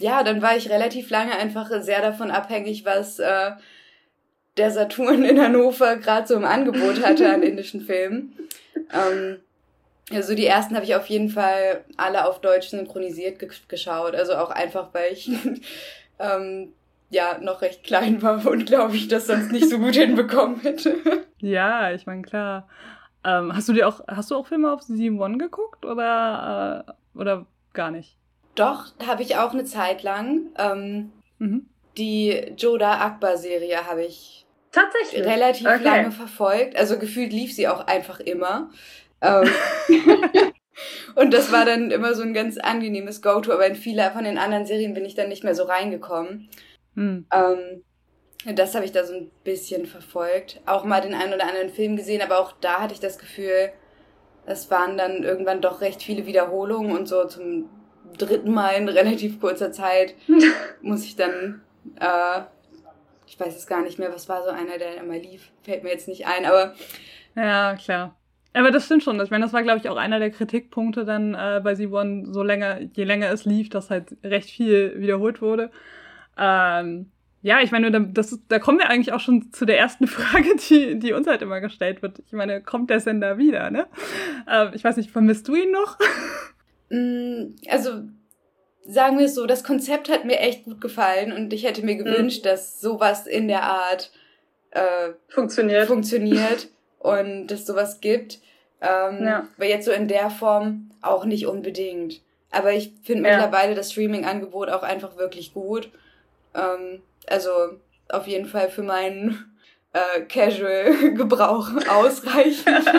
ja, 0.00 0.22
dann 0.22 0.42
war 0.42 0.56
ich 0.56 0.70
relativ 0.70 1.10
lange 1.10 1.36
einfach 1.36 1.70
sehr 1.82 2.00
davon 2.00 2.30
abhängig, 2.30 2.84
was 2.84 3.18
äh, 3.18 3.52
der 4.56 4.70
Saturn 4.70 5.22
in 5.24 5.40
Hannover 5.40 5.96
gerade 5.96 6.26
so 6.26 6.34
im 6.34 6.44
Angebot 6.44 7.04
hatte 7.04 7.32
an 7.32 7.42
indischen 7.42 7.82
Filmen. 7.82 8.36
Ähm, 8.92 9.36
also 10.10 10.34
die 10.34 10.46
ersten 10.46 10.74
habe 10.74 10.84
ich 10.84 10.96
auf 10.96 11.06
jeden 11.06 11.28
Fall 11.28 11.84
alle 11.96 12.26
auf 12.26 12.40
Deutsch 12.40 12.68
synchronisiert 12.68 13.38
ge 13.38 13.48
geschaut. 13.68 14.14
Also 14.14 14.34
auch 14.34 14.50
einfach, 14.50 14.88
weil 14.92 15.12
ich 15.12 15.30
ähm, 16.18 16.72
ja 17.10 17.38
noch 17.38 17.62
recht 17.62 17.84
klein 17.84 18.22
war 18.22 18.44
und 18.46 18.66
glaube 18.66 18.96
ich 18.96 19.06
das 19.06 19.26
sonst 19.26 19.52
nicht 19.52 19.68
so 19.68 19.78
gut 19.78 19.94
hinbekommen 19.94 20.60
hätte. 20.60 20.96
Ja, 21.38 21.92
ich 21.92 22.06
meine 22.06 22.22
klar. 22.22 22.68
Ähm, 23.22 23.54
hast 23.54 23.68
du 23.68 23.74
dir 23.74 23.86
auch 23.86 24.00
hast 24.08 24.30
du 24.30 24.36
auch 24.36 24.46
Filme 24.46 24.72
auf 24.72 24.82
7 24.82 25.20
One 25.20 25.36
geguckt 25.36 25.84
oder 25.84 26.86
äh, 26.88 27.18
oder 27.18 27.46
gar 27.72 27.90
nicht? 27.90 28.16
Doch, 28.54 28.86
habe 29.06 29.22
ich 29.22 29.36
auch 29.36 29.52
eine 29.52 29.64
Zeit 29.64 30.02
lang. 30.02 30.46
Ähm, 30.58 31.12
mhm. 31.38 31.66
Die 31.96 32.30
Joda 32.56 33.00
Akbar-Serie 33.00 33.86
habe 33.86 34.04
ich 34.04 34.46
Tatsächlich? 34.72 35.24
relativ 35.24 35.66
okay. 35.66 35.82
lange 35.82 36.10
verfolgt. 36.10 36.76
Also 36.76 36.98
gefühlt 36.98 37.32
lief 37.32 37.54
sie 37.54 37.68
auch 37.68 37.86
einfach 37.86 38.20
immer. 38.20 38.70
Ähm, 39.20 39.48
und 41.14 41.32
das 41.32 41.52
war 41.52 41.64
dann 41.64 41.90
immer 41.90 42.14
so 42.14 42.22
ein 42.22 42.34
ganz 42.34 42.58
angenehmes 42.58 43.22
Go-To, 43.22 43.52
aber 43.52 43.66
in 43.66 43.76
viele 43.76 44.10
von 44.10 44.24
den 44.24 44.38
anderen 44.38 44.66
Serien 44.66 44.94
bin 44.94 45.04
ich 45.04 45.14
dann 45.14 45.28
nicht 45.28 45.44
mehr 45.44 45.54
so 45.54 45.64
reingekommen. 45.64 46.48
Mhm. 46.94 47.26
Ähm, 47.32 47.84
das 48.54 48.74
habe 48.74 48.84
ich 48.84 48.92
da 48.92 49.04
so 49.04 49.14
ein 49.14 49.30
bisschen 49.44 49.86
verfolgt. 49.86 50.60
Auch 50.66 50.84
mal 50.84 51.00
den 51.00 51.14
einen 51.14 51.34
oder 51.34 51.46
anderen 51.46 51.70
Film 51.70 51.96
gesehen, 51.96 52.22
aber 52.22 52.38
auch 52.40 52.52
da 52.60 52.80
hatte 52.80 52.94
ich 52.94 53.00
das 53.00 53.18
Gefühl, 53.18 53.70
es 54.46 54.70
waren 54.70 54.96
dann 54.96 55.22
irgendwann 55.22 55.60
doch 55.60 55.80
recht 55.80 56.02
viele 56.02 56.26
Wiederholungen 56.26 56.96
und 56.96 57.06
so 57.06 57.26
zum 57.26 57.68
dritten 58.18 58.52
Mal 58.52 58.72
in 58.72 58.88
relativ 58.88 59.40
kurzer 59.40 59.72
Zeit 59.72 60.14
muss 60.82 61.04
ich 61.04 61.16
dann, 61.16 61.62
äh, 61.98 62.42
ich 63.26 63.38
weiß 63.38 63.56
es 63.56 63.66
gar 63.66 63.82
nicht 63.82 63.98
mehr, 63.98 64.12
was 64.12 64.28
war 64.28 64.42
so 64.42 64.50
einer, 64.50 64.78
der 64.78 64.96
immer 64.98 65.18
lief, 65.18 65.50
fällt 65.62 65.84
mir 65.84 65.90
jetzt 65.90 66.08
nicht 66.08 66.26
ein, 66.26 66.44
aber. 66.44 66.74
Ja, 67.36 67.76
klar. 67.76 68.16
Aber 68.52 68.72
das 68.72 68.86
stimmt 68.86 69.04
schon. 69.04 69.20
Ich 69.20 69.30
meine, 69.30 69.44
das 69.44 69.52
war, 69.52 69.62
glaube 69.62 69.78
ich, 69.78 69.88
auch 69.88 69.96
einer 69.96 70.18
der 70.18 70.32
Kritikpunkte 70.32 71.04
dann 71.04 71.34
äh, 71.34 71.60
bei 71.62 71.76
Simon, 71.76 72.32
so 72.32 72.42
länger, 72.42 72.80
je 72.80 73.04
länger 73.04 73.30
es 73.30 73.44
lief, 73.44 73.68
dass 73.68 73.90
halt 73.90 74.16
recht 74.24 74.50
viel 74.50 75.00
wiederholt 75.00 75.40
wurde. 75.40 75.70
Ähm, 76.36 77.12
ja, 77.42 77.60
ich 77.60 77.70
meine, 77.70 77.90
das 77.90 78.38
da 78.48 78.58
kommen 78.58 78.78
wir 78.78 78.90
eigentlich 78.90 79.12
auch 79.12 79.20
schon 79.20 79.52
zu 79.52 79.64
der 79.64 79.78
ersten 79.78 80.06
Frage, 80.08 80.56
die, 80.68 80.98
die 80.98 81.12
uns 81.12 81.26
halt 81.26 81.42
immer 81.42 81.60
gestellt 81.60 82.02
wird. 82.02 82.20
Ich 82.26 82.32
meine, 82.32 82.62
kommt 82.62 82.90
der 82.90 83.00
Sender 83.00 83.38
wieder, 83.38 83.70
ne? 83.70 83.86
Ähm, 84.50 84.70
ich 84.74 84.84
weiß 84.84 84.96
nicht, 84.96 85.10
vermisst 85.10 85.48
du 85.48 85.54
ihn 85.54 85.70
noch? 85.70 85.98
Mm, 86.92 87.54
also 87.68 88.02
sagen 88.84 89.18
wir 89.18 89.26
es 89.26 89.36
so, 89.36 89.46
das 89.46 89.62
Konzept 89.62 90.10
hat 90.10 90.24
mir 90.24 90.40
echt 90.40 90.64
gut 90.64 90.80
gefallen 90.80 91.30
und 91.32 91.52
ich 91.52 91.64
hätte 91.64 91.84
mir 91.84 91.94
mhm. 91.94 92.04
gewünscht, 92.04 92.44
mhm. 92.44 92.48
dass 92.48 92.80
sowas 92.80 93.28
in 93.28 93.46
der 93.46 93.62
Art 93.62 94.10
äh, 94.72 95.10
funktioniert. 95.28 95.86
funktioniert 95.86 96.66
und 96.98 97.46
dass 97.46 97.64
sowas 97.64 98.00
gibt. 98.00 98.40
Ähm, 98.80 99.24
ja. 99.24 99.46
Weil 99.56 99.68
jetzt 99.68 99.84
so 99.84 99.92
in 99.92 100.08
der 100.08 100.30
Form 100.30 100.90
auch 101.00 101.24
nicht 101.24 101.46
unbedingt. 101.46 102.22
Aber 102.50 102.72
ich 102.72 102.92
finde 103.04 103.28
ja. 103.28 103.36
mittlerweile 103.36 103.76
das 103.76 103.92
Streaming-Angebot 103.92 104.68
auch 104.70 104.82
einfach 104.82 105.16
wirklich 105.16 105.54
gut. 105.54 105.90
Ähm, 106.54 107.02
also 107.28 107.50
auf 108.08 108.26
jeden 108.26 108.46
Fall 108.46 108.70
für 108.70 108.82
meinen 108.82 109.56
äh, 109.92 110.22
Casual-Gebrauch 110.22 111.70
ausreichend. 111.88 112.86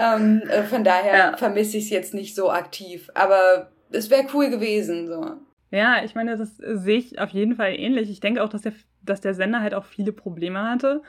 Ähm, 0.00 0.42
äh, 0.48 0.62
von 0.62 0.84
daher 0.84 1.16
ja. 1.16 1.36
vermisse 1.36 1.76
ich 1.76 1.84
es 1.84 1.90
jetzt 1.90 2.14
nicht 2.14 2.36
so 2.36 2.52
aktiv. 2.52 3.10
Aber 3.14 3.72
es 3.90 4.10
wäre 4.10 4.28
cool 4.32 4.48
gewesen. 4.48 5.08
So. 5.08 5.32
Ja, 5.72 6.04
ich 6.04 6.14
meine, 6.14 6.36
das 6.36 6.56
sehe 6.56 6.98
ich 6.98 7.18
auf 7.18 7.30
jeden 7.30 7.56
Fall 7.56 7.74
ähnlich. 7.74 8.08
Ich 8.08 8.20
denke 8.20 8.44
auch, 8.44 8.48
dass 8.48 8.62
der, 8.62 8.74
dass 9.02 9.20
der 9.20 9.34
Sender 9.34 9.60
halt 9.60 9.74
auch 9.74 9.84
viele 9.84 10.12
Probleme 10.12 10.62
hatte. 10.62 11.02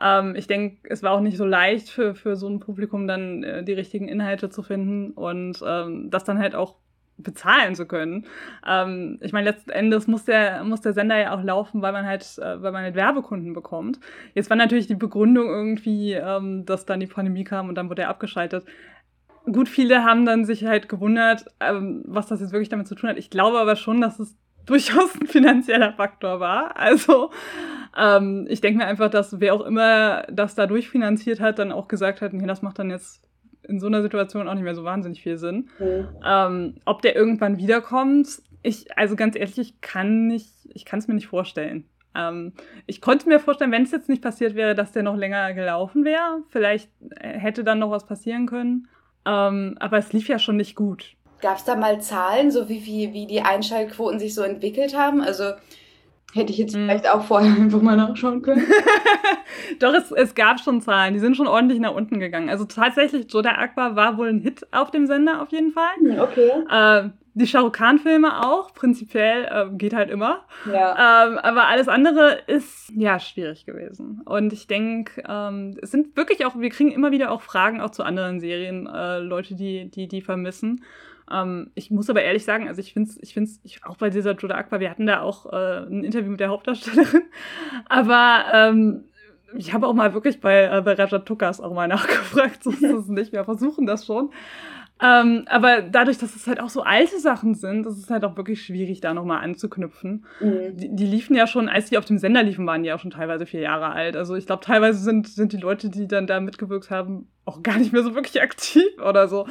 Ähm, 0.00 0.36
ich 0.36 0.46
denke, 0.46 0.88
es 0.88 1.02
war 1.02 1.12
auch 1.12 1.20
nicht 1.20 1.36
so 1.36 1.44
leicht 1.44 1.90
für, 1.90 2.14
für 2.14 2.36
so 2.36 2.48
ein 2.48 2.60
Publikum 2.60 3.08
dann 3.08 3.42
äh, 3.42 3.64
die 3.64 3.72
richtigen 3.72 4.08
Inhalte 4.08 4.50
zu 4.50 4.62
finden 4.62 5.12
und 5.12 5.58
ähm, 5.66 6.10
das 6.10 6.24
dann 6.24 6.38
halt 6.38 6.54
auch 6.54 6.76
bezahlen 7.18 7.74
zu 7.74 7.86
können. 7.86 8.26
Ähm, 8.66 9.18
ich 9.20 9.32
meine, 9.32 9.50
letzten 9.50 9.70
Endes 9.70 10.06
muss 10.06 10.24
der, 10.24 10.64
muss 10.64 10.80
der 10.80 10.92
Sender 10.92 11.18
ja 11.18 11.34
auch 11.34 11.42
laufen, 11.42 11.82
weil 11.82 11.92
man 11.92 12.06
halt, 12.06 12.22
äh, 12.38 12.62
weil 12.62 12.72
man 12.72 12.82
halt 12.82 12.94
Werbekunden 12.94 13.52
bekommt. 13.52 14.00
Jetzt 14.34 14.50
war 14.50 14.56
natürlich 14.56 14.86
die 14.86 14.94
Begründung 14.94 15.48
irgendwie, 15.48 16.12
ähm, 16.12 16.64
dass 16.64 16.86
dann 16.86 17.00
die 17.00 17.06
Pandemie 17.06 17.44
kam 17.44 17.68
und 17.68 17.74
dann 17.74 17.90
wurde 17.90 18.02
er 18.02 18.08
abgeschaltet. 18.08 18.64
Gut, 19.44 19.68
viele 19.68 20.04
haben 20.04 20.26
dann 20.26 20.44
sich 20.44 20.64
halt 20.64 20.88
gewundert, 20.88 21.46
ähm, 21.60 22.02
was 22.06 22.26
das 22.26 22.40
jetzt 22.40 22.52
wirklich 22.52 22.68
damit 22.68 22.86
zu 22.86 22.94
tun 22.94 23.10
hat. 23.10 23.18
Ich 23.18 23.30
glaube 23.30 23.58
aber 23.58 23.76
schon, 23.76 24.00
dass 24.00 24.18
es 24.18 24.36
durchaus 24.66 25.14
ein 25.20 25.26
finanzieller 25.26 25.92
Faktor 25.94 26.40
war. 26.40 26.76
Also 26.76 27.30
ähm, 27.96 28.46
ich 28.48 28.60
denke 28.60 28.78
mir 28.78 28.86
einfach, 28.86 29.10
dass 29.10 29.40
wer 29.40 29.54
auch 29.54 29.64
immer 29.64 30.24
das 30.30 30.54
da 30.54 30.66
durchfinanziert 30.66 31.40
hat, 31.40 31.58
dann 31.58 31.72
auch 31.72 31.88
gesagt 31.88 32.20
hat, 32.20 32.32
nee, 32.32 32.46
das 32.46 32.62
macht 32.62 32.78
dann 32.78 32.90
jetzt 32.90 33.22
in 33.68 33.78
so 33.80 33.86
einer 33.86 34.02
Situation 34.02 34.48
auch 34.48 34.54
nicht 34.54 34.64
mehr 34.64 34.74
so 34.74 34.84
wahnsinnig 34.84 35.22
viel 35.22 35.38
Sinn. 35.38 35.68
Mhm. 35.78 36.08
Ähm, 36.26 36.74
ob 36.84 37.02
der 37.02 37.14
irgendwann 37.14 37.58
wiederkommt, 37.58 38.42
ich, 38.62 38.96
also 38.96 39.14
ganz 39.14 39.36
ehrlich, 39.36 39.58
ich 39.58 39.80
kann 39.80 40.26
nicht, 40.26 40.52
ich 40.74 40.84
kann 40.84 40.98
es 40.98 41.08
mir 41.08 41.14
nicht 41.14 41.28
vorstellen. 41.28 41.84
Ähm, 42.14 42.52
ich 42.86 43.00
konnte 43.00 43.28
mir 43.28 43.38
vorstellen, 43.38 43.70
wenn 43.70 43.84
es 43.84 43.90
jetzt 43.90 44.08
nicht 44.08 44.22
passiert 44.22 44.54
wäre, 44.54 44.74
dass 44.74 44.92
der 44.92 45.02
noch 45.02 45.16
länger 45.16 45.54
gelaufen 45.54 46.04
wäre. 46.04 46.42
Vielleicht 46.48 46.90
äh, 47.16 47.38
hätte 47.38 47.62
dann 47.64 47.78
noch 47.78 47.90
was 47.90 48.06
passieren 48.06 48.46
können. 48.46 48.88
Ähm, 49.26 49.76
aber 49.78 49.98
es 49.98 50.12
lief 50.12 50.28
ja 50.28 50.38
schon 50.38 50.56
nicht 50.56 50.74
gut. 50.74 51.14
Gab 51.40 51.58
es 51.58 51.64
da 51.64 51.76
mal 51.76 52.00
Zahlen, 52.00 52.50
so 52.50 52.68
wie, 52.68 52.84
wie, 52.84 53.12
wie 53.12 53.26
die 53.26 53.42
Einschaltquoten 53.42 54.18
sich 54.18 54.34
so 54.34 54.42
entwickelt 54.42 54.96
haben? 54.96 55.20
Also 55.20 55.52
Hätte 56.34 56.52
ich 56.52 56.58
jetzt 56.58 56.74
hm. 56.74 56.84
vielleicht 56.84 57.08
auch 57.08 57.22
vorher 57.22 57.50
einfach 57.60 57.80
mal 57.80 57.96
nachschauen 57.96 58.42
können. 58.42 58.66
Doch, 59.80 59.94
es, 59.94 60.10
es 60.12 60.34
gab 60.34 60.60
schon 60.60 60.80
Zahlen, 60.80 61.14
die 61.14 61.20
sind 61.20 61.36
schon 61.36 61.46
ordentlich 61.46 61.80
nach 61.80 61.94
unten 61.94 62.20
gegangen. 62.20 62.50
Also 62.50 62.64
tatsächlich, 62.64 63.32
Joda 63.32 63.52
Akbar 63.52 63.96
war 63.96 64.18
wohl 64.18 64.28
ein 64.28 64.40
Hit 64.40 64.66
auf 64.72 64.90
dem 64.90 65.06
Sender 65.06 65.40
auf 65.42 65.50
jeden 65.50 65.72
Fall. 65.72 65.94
Hm, 66.00 66.20
okay. 66.20 66.50
Äh, 66.70 67.10
die 67.38 67.46
Shah 67.46 67.60
Rukh 67.60 67.78
Khan-Filme 67.78 68.44
auch, 68.44 68.74
prinzipiell 68.74 69.44
äh, 69.44 69.76
geht 69.76 69.94
halt 69.94 70.10
immer. 70.10 70.44
Ja. 70.66 71.28
Ähm, 71.28 71.38
aber 71.38 71.68
alles 71.68 71.86
andere 71.86 72.40
ist 72.46 72.92
ja 72.94 73.20
schwierig 73.20 73.64
gewesen. 73.64 74.22
Und 74.24 74.52
ich 74.52 74.66
denke, 74.66 75.22
ähm, 75.26 75.78
es 75.80 75.92
sind 75.92 76.16
wirklich 76.16 76.44
auch, 76.44 76.58
wir 76.58 76.70
kriegen 76.70 76.90
immer 76.90 77.12
wieder 77.12 77.30
auch 77.30 77.42
Fragen 77.42 77.80
auch 77.80 77.90
zu 77.90 78.02
anderen 78.02 78.40
Serien, 78.40 78.86
äh, 78.86 79.18
Leute, 79.20 79.54
die, 79.54 79.88
die, 79.88 80.08
die 80.08 80.20
vermissen. 80.20 80.84
Ähm, 81.30 81.70
ich 81.74 81.90
muss 81.90 82.10
aber 82.10 82.22
ehrlich 82.22 82.44
sagen, 82.44 82.68
also 82.68 82.80
ich 82.80 82.92
finde 82.92 83.10
es, 83.10 83.18
ich 83.22 83.34
finde 83.34 83.50
ich, 83.62 83.84
auch 83.84 83.96
bei 83.96 84.10
dieser 84.10 84.34
Joda 84.34 84.56
Akbar, 84.56 84.80
wir 84.80 84.90
hatten 84.90 85.06
da 85.06 85.20
auch 85.20 85.46
äh, 85.52 85.86
ein 85.86 86.04
Interview 86.04 86.30
mit 86.30 86.40
der 86.40 86.48
Hauptdarstellerin, 86.48 87.22
aber 87.88 88.44
ähm, 88.52 89.04
ich 89.56 89.72
habe 89.72 89.86
auch 89.86 89.94
mal 89.94 90.14
wirklich 90.14 90.40
bei, 90.40 90.64
äh, 90.64 90.82
bei 90.82 90.94
Rajat 90.94 91.26
Tukas 91.26 91.60
auch 91.60 91.72
mal 91.72 91.88
nachgefragt, 91.88 92.62
so 92.62 92.70
ist 92.70 92.82
es 92.82 93.08
nicht, 93.08 93.32
wir 93.32 93.44
versuchen 93.44 93.86
das 93.86 94.06
schon. 94.06 94.30
Ähm, 95.00 95.44
aber 95.46 95.82
dadurch, 95.82 96.18
dass 96.18 96.34
es 96.34 96.46
halt 96.48 96.58
auch 96.58 96.70
so 96.70 96.82
alte 96.82 97.20
Sachen 97.20 97.54
sind, 97.54 97.86
ist 97.86 97.98
es 97.98 98.10
halt 98.10 98.24
auch 98.24 98.36
wirklich 98.36 98.62
schwierig, 98.62 99.00
da 99.00 99.14
nochmal 99.14 99.44
anzuknüpfen. 99.44 100.26
Mhm. 100.40 100.76
Die, 100.76 100.94
die, 100.94 101.06
liefen 101.06 101.36
ja 101.36 101.46
schon, 101.46 101.68
als 101.68 101.88
die 101.88 101.98
auf 101.98 102.04
dem 102.04 102.18
Sender 102.18 102.42
liefen, 102.42 102.66
waren 102.66 102.82
die 102.82 102.88
ja 102.88 102.98
schon 102.98 103.12
teilweise 103.12 103.46
vier 103.46 103.60
Jahre 103.60 103.90
alt. 103.90 104.16
Also 104.16 104.34
ich 104.34 104.46
glaube, 104.46 104.64
teilweise 104.64 104.98
sind, 104.98 105.28
sind 105.28 105.52
die 105.52 105.58
Leute, 105.58 105.88
die 105.88 106.08
dann 106.08 106.26
da 106.26 106.40
mitgewirkt 106.40 106.90
haben, 106.90 107.28
auch 107.48 107.62
gar 107.62 107.78
nicht 107.78 107.94
mehr 107.94 108.02
so 108.02 108.14
wirklich 108.14 108.42
aktiv 108.42 108.84
oder 109.04 109.26
so. 109.26 109.46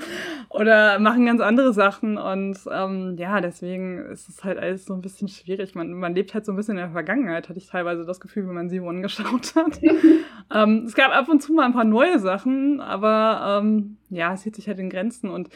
Oder 0.50 1.00
machen 1.00 1.25
ganz 1.25 1.42
andere 1.42 1.74
Sachen. 1.74 2.18
Und 2.18 2.60
ähm, 2.72 3.16
ja, 3.18 3.42
deswegen 3.42 4.06
ist 4.06 4.30
es 4.30 4.44
halt 4.44 4.60
alles 4.60 4.86
so 4.86 4.94
ein 4.94 5.01
bisschen 5.01 5.27
schwierig. 5.27 5.74
Man, 5.74 5.94
man 5.94 6.13
lebt 6.13 6.34
halt 6.36 6.46
so 6.46 6.54
ein 6.54 6.56
bisschen 6.56 6.75
in 6.75 6.84
der 6.84 6.92
Vergangenheit, 6.92 7.50
hatte 7.50 7.58
ich 7.58 7.68
teilweise 7.68 8.06
das 8.06 8.20
Gefühl, 8.20 8.48
wenn 8.48 8.54
man 8.54 8.70
sie 8.70 8.80
One 8.80 9.01
geschaut 9.08 9.56
hat. 9.56 9.82
ähm, 10.54 10.84
es 10.86 10.94
gab 10.94 11.12
ab 11.12 11.27
und 11.27 11.42
zu 11.42 11.54
mal 11.54 11.66
ein 11.66 11.74
paar 11.74 11.86
neue 11.86 12.20
Sachen, 12.20 12.80
aber 12.82 13.60
ähm, 13.62 13.98
ja, 14.10 14.32
es 14.34 14.44
hielt 14.44 14.56
sich 14.56 14.68
halt 14.68 14.77
in 14.77 14.92
Grenzen. 14.92 15.32
Und 15.32 15.50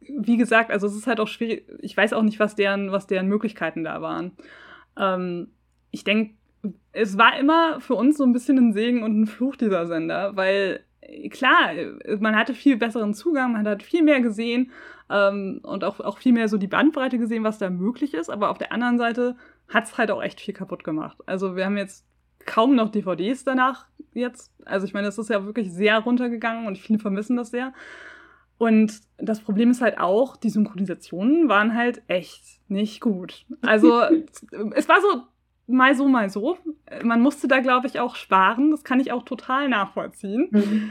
wie 0.00 0.36
gesagt, 0.36 0.70
also 0.70 0.86
es 0.86 0.94
ist 0.94 1.08
halt 1.08 1.18
auch 1.18 1.28
schwierig. 1.28 1.66
Ich 1.80 1.96
weiß 1.96 2.12
auch 2.12 2.22
nicht, 2.22 2.38
was 2.38 2.54
deren, 2.54 2.92
was 2.92 3.08
deren 3.08 3.26
Möglichkeiten 3.26 3.82
da 3.82 4.00
waren. 4.00 4.30
Ähm, 4.96 5.48
ich 5.90 6.04
denke, 6.04 6.34
es 6.92 7.18
war 7.18 7.38
immer 7.38 7.80
für 7.80 7.94
uns 7.94 8.16
so 8.16 8.24
ein 8.24 8.32
bisschen 8.32 8.58
ein 8.58 8.72
Segen 8.72 9.02
und 9.02 9.20
ein 9.20 9.26
Fluch 9.26 9.56
dieser 9.56 9.86
Sender, 9.86 10.36
weil 10.36 10.84
klar, 11.30 11.70
man 12.20 12.36
hatte 12.36 12.54
viel 12.54 12.76
besseren 12.76 13.14
Zugang, 13.14 13.52
man 13.52 13.66
hat 13.66 13.82
viel 13.82 14.02
mehr 14.02 14.20
gesehen 14.20 14.70
ähm, 15.10 15.60
und 15.62 15.84
auch, 15.84 16.00
auch 16.00 16.18
viel 16.18 16.32
mehr 16.32 16.48
so 16.48 16.58
die 16.58 16.66
Bandbreite 16.66 17.18
gesehen, 17.18 17.44
was 17.44 17.58
da 17.58 17.70
möglich 17.70 18.14
ist. 18.14 18.30
Aber 18.30 18.50
auf 18.50 18.58
der 18.58 18.72
anderen 18.72 18.98
Seite 18.98 19.36
hat 19.68 19.84
es 19.84 19.98
halt 19.98 20.10
auch 20.10 20.22
echt 20.22 20.40
viel 20.40 20.54
kaputt 20.54 20.84
gemacht. 20.84 21.18
Also 21.26 21.56
wir 21.56 21.64
haben 21.64 21.76
jetzt 21.76 22.06
kaum 22.46 22.74
noch 22.74 22.90
DVDs 22.90 23.44
danach 23.44 23.86
jetzt. 24.12 24.52
Also 24.64 24.86
ich 24.86 24.94
meine, 24.94 25.08
es 25.08 25.18
ist 25.18 25.30
ja 25.30 25.44
wirklich 25.44 25.72
sehr 25.72 25.98
runtergegangen 25.98 26.66
und 26.66 26.78
viele 26.78 26.98
vermissen 26.98 27.36
das 27.36 27.50
sehr. 27.50 27.72
Und 28.56 29.00
das 29.18 29.40
Problem 29.40 29.70
ist 29.70 29.80
halt 29.80 29.98
auch, 29.98 30.36
die 30.36 30.50
Synchronisationen 30.50 31.48
waren 31.48 31.74
halt 31.74 32.02
echt 32.06 32.60
nicht 32.68 33.00
gut. 33.00 33.44
Also 33.62 34.00
es 34.74 34.88
war 34.88 35.00
so 35.00 35.22
mal 35.66 35.94
so, 35.94 36.08
mal 36.08 36.30
so. 36.30 36.58
Man 37.02 37.20
musste 37.20 37.48
da, 37.48 37.60
glaube 37.60 37.86
ich, 37.86 38.00
auch 38.00 38.16
sparen. 38.16 38.70
Das 38.70 38.84
kann 38.84 39.00
ich 39.00 39.12
auch 39.12 39.22
total 39.22 39.68
nachvollziehen. 39.68 40.48
Mhm. 40.50 40.90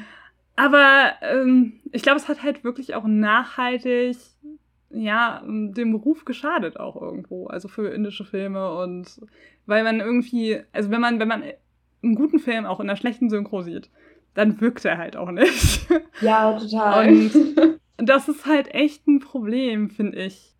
Aber 0.56 1.13
ähm, 1.22 1.80
ich 1.92 2.03
glaube, 2.03 2.18
es 2.18 2.27
hat 2.27 2.44
halt 2.44 2.63
wirklich 2.63 2.96
auch 2.96 3.06
nachhaltig 3.06 4.18
ja, 4.94 5.42
dem 5.46 5.96
Ruf 5.96 6.25
geschadet 6.25 6.80
auch 6.80 7.01
irgendwo. 7.01 7.48
Also 7.48 7.68
für 7.68 7.89
indische 7.89 8.25
Filme 8.25 8.74
und 8.75 9.22
weil 9.65 9.84
man 9.84 10.00
irgendwie, 10.00 10.62
also 10.72 10.92
wenn 10.92 11.01
man, 11.01 11.20
wenn 11.20 11.27
man 11.27 11.44
einen 12.03 12.15
guten 12.15 12.39
Film 12.39 12.65
auch 12.65 12.80
in 12.80 12.89
einer 12.89 12.98
schlechten 12.98 13.30
Synchro 13.30 13.62
sieht, 13.62 13.89
dann 14.34 14.60
wirkt 14.62 14.86
er 14.86 14.98
halt 14.98 15.15
auch 15.15 15.32
nicht. 15.32 15.88
Ja, 16.22 16.58
total. 16.58 17.08
Und 17.10 17.80
das 17.98 18.27
ist 18.27 18.46
halt 18.46 18.74
echt 18.74 19.08
ein 19.08 19.20
Problem, 19.20 19.89
finde 19.89 20.20
ich. 20.20 20.53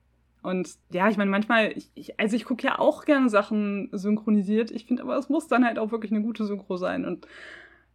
Und 0.44 0.70
ja, 0.92 1.10
ich 1.10 1.18
meine, 1.18 1.32
manchmal, 1.32 1.72
ich, 1.72 1.90
ich, 1.96 2.20
also 2.20 2.36
ich 2.36 2.46
gucke 2.46 2.68
ja 2.68 2.78
auch 2.78 3.06
gerne 3.06 3.30
Sachen 3.30 3.90
synchronisiert. 3.94 4.72
Ich 4.72 4.86
finde 4.86 5.04
aber, 5.04 5.18
es 5.18 5.30
muss 5.30 5.48
dann 5.48 5.66
halt 5.66 5.80
auch 5.80 5.92
wirklich 5.92 6.12
eine 6.12 6.22
gute 6.22 6.46
Synchro 6.46 6.76
sein. 6.76 7.06
Und 7.06 7.26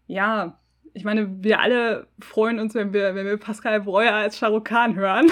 ja, 0.07 0.59
ich 0.95 1.05
meine, 1.05 1.43
wir 1.43 1.61
alle 1.61 2.07
freuen 2.21 2.59
uns, 2.59 2.75
wenn 2.75 2.93
wir, 2.93 3.15
wenn 3.15 3.27
wir 3.27 3.37
Pascal 3.37 3.83
Breuer 3.83 4.15
als 4.15 4.41
Khan 4.65 4.97
hören. 4.97 5.27